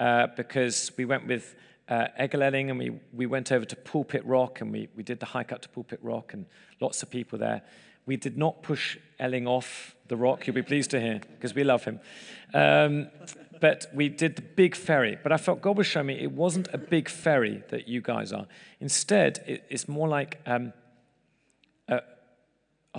[0.00, 1.54] uh, because we went with
[1.88, 5.26] uh, Egelelling and we, we went over to Pulpit Rock and we, we did the
[5.26, 6.46] hike up to Pulpit Rock and
[6.80, 7.62] lots of people there.
[8.06, 11.64] We did not push Elling off the rock, you'll be pleased to hear, because we
[11.64, 12.00] love him.
[12.54, 13.08] Um,
[13.60, 15.18] but we did the big ferry.
[15.22, 18.32] But I felt God was showing me it wasn't a big ferry that you guys
[18.32, 18.46] are.
[18.80, 20.72] Instead, it, it's more like um,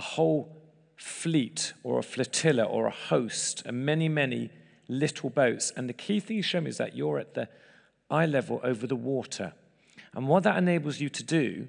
[0.00, 0.56] whole
[0.96, 4.50] fleet or a flotilla or a host and many, many
[4.90, 5.72] little boats.
[5.76, 7.48] And the key thing you show me is that you're at the
[8.10, 9.52] eye level over the water.
[10.12, 11.68] And what that enables you to do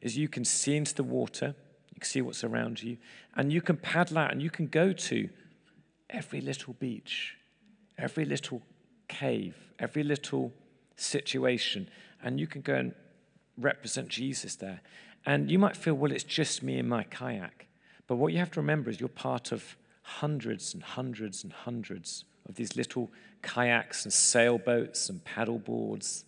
[0.00, 1.54] is you can see into the water,
[1.90, 2.96] you can see what's around you,
[3.36, 5.28] and you can paddle out and you can go to
[6.10, 7.36] every little beach,
[7.98, 8.62] every little
[9.08, 10.52] cave, every little
[10.96, 11.88] situation,
[12.22, 12.94] and you can go and
[13.58, 14.80] represent Jesus there.
[15.24, 17.68] And you might feel, well, it's just me in my kayak.
[18.06, 22.24] But what you have to remember is you're part of hundreds and hundreds and hundreds
[22.48, 23.10] of these little
[23.42, 26.24] kayaks and sailboats and paddle boards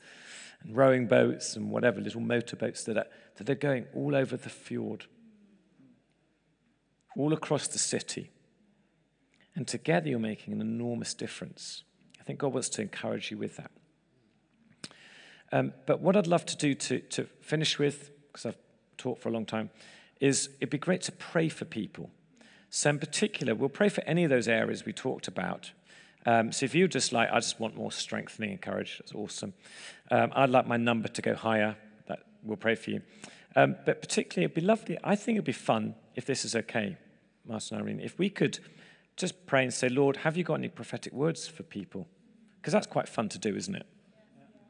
[0.63, 3.07] and rowing boats and whatever, little motorboats that are,
[3.37, 5.07] that are going all over the fjord,
[7.17, 8.31] all across the city.
[9.55, 11.85] And together you're making an enormous difference.
[12.21, 13.71] I think God wants to encourage you with that.
[15.53, 18.59] Um, but what I'd love to do to, to finish with, because I've
[18.97, 19.71] taught for a long time,
[20.21, 22.11] is it'd be great to pray for people.
[22.71, 25.71] So, in particular, we'll pray for any of those areas we talked about.
[26.27, 29.53] Um, so, if you just like, I just want more strengthening and courage, that's awesome.
[30.11, 31.77] Um, I'd like my number to go higher,
[32.09, 33.03] that we'll pray for you.
[33.57, 36.97] Um, but particularly, it'd be lovely, I think it'd be fun, if this is okay,
[37.47, 38.59] Martin and Irene, if we could
[39.17, 42.09] just pray and say, Lord, have you got any prophetic words for people
[42.61, 43.87] Because that's quite fun to do, isn't it?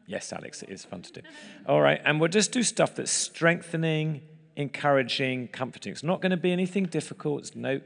[0.07, 1.21] Yes, Alex, it is fun to do.
[1.67, 4.21] All right, and we'll just do stuff that's strengthening,
[4.57, 5.93] encouraging, comforting.
[5.93, 7.41] It's not going to be anything difficult.
[7.41, 7.81] It's no,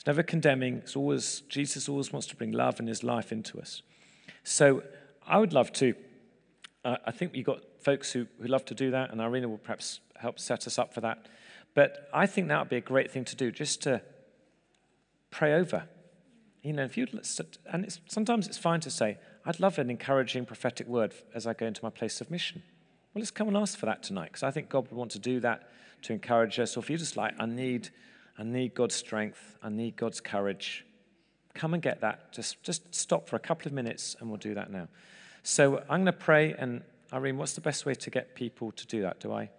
[0.00, 0.76] it's never condemning.
[0.76, 3.82] It's always Jesus always wants to bring love and His life into us.
[4.44, 4.82] So
[5.26, 5.94] I would love to.
[6.82, 9.58] Uh, I think we've got folks who, who love to do that, and Irina will
[9.58, 11.26] perhaps help set us up for that.
[11.74, 14.00] But I think that would be a great thing to do, just to
[15.30, 15.86] pray over.
[16.62, 17.06] You know, if you
[17.70, 21.52] and it's, sometimes it's fine to say, "I'd love an encouraging prophetic word as I
[21.52, 22.62] go into my place of mission."
[23.12, 25.18] Well, let's come and ask for that tonight, because I think God would want to
[25.18, 25.68] do that
[26.04, 26.74] to encourage us.
[26.74, 27.90] Or if you're just like, "I need,
[28.40, 30.86] I need God's strength, I need God's courage,"
[31.52, 32.32] come and get that.
[32.32, 34.88] Just, just stop for a couple of minutes, and we'll do that now.
[35.42, 36.82] So I'm going to pray, and
[37.12, 39.20] Irene, what's the best way to get people to do that?
[39.20, 39.50] Do I?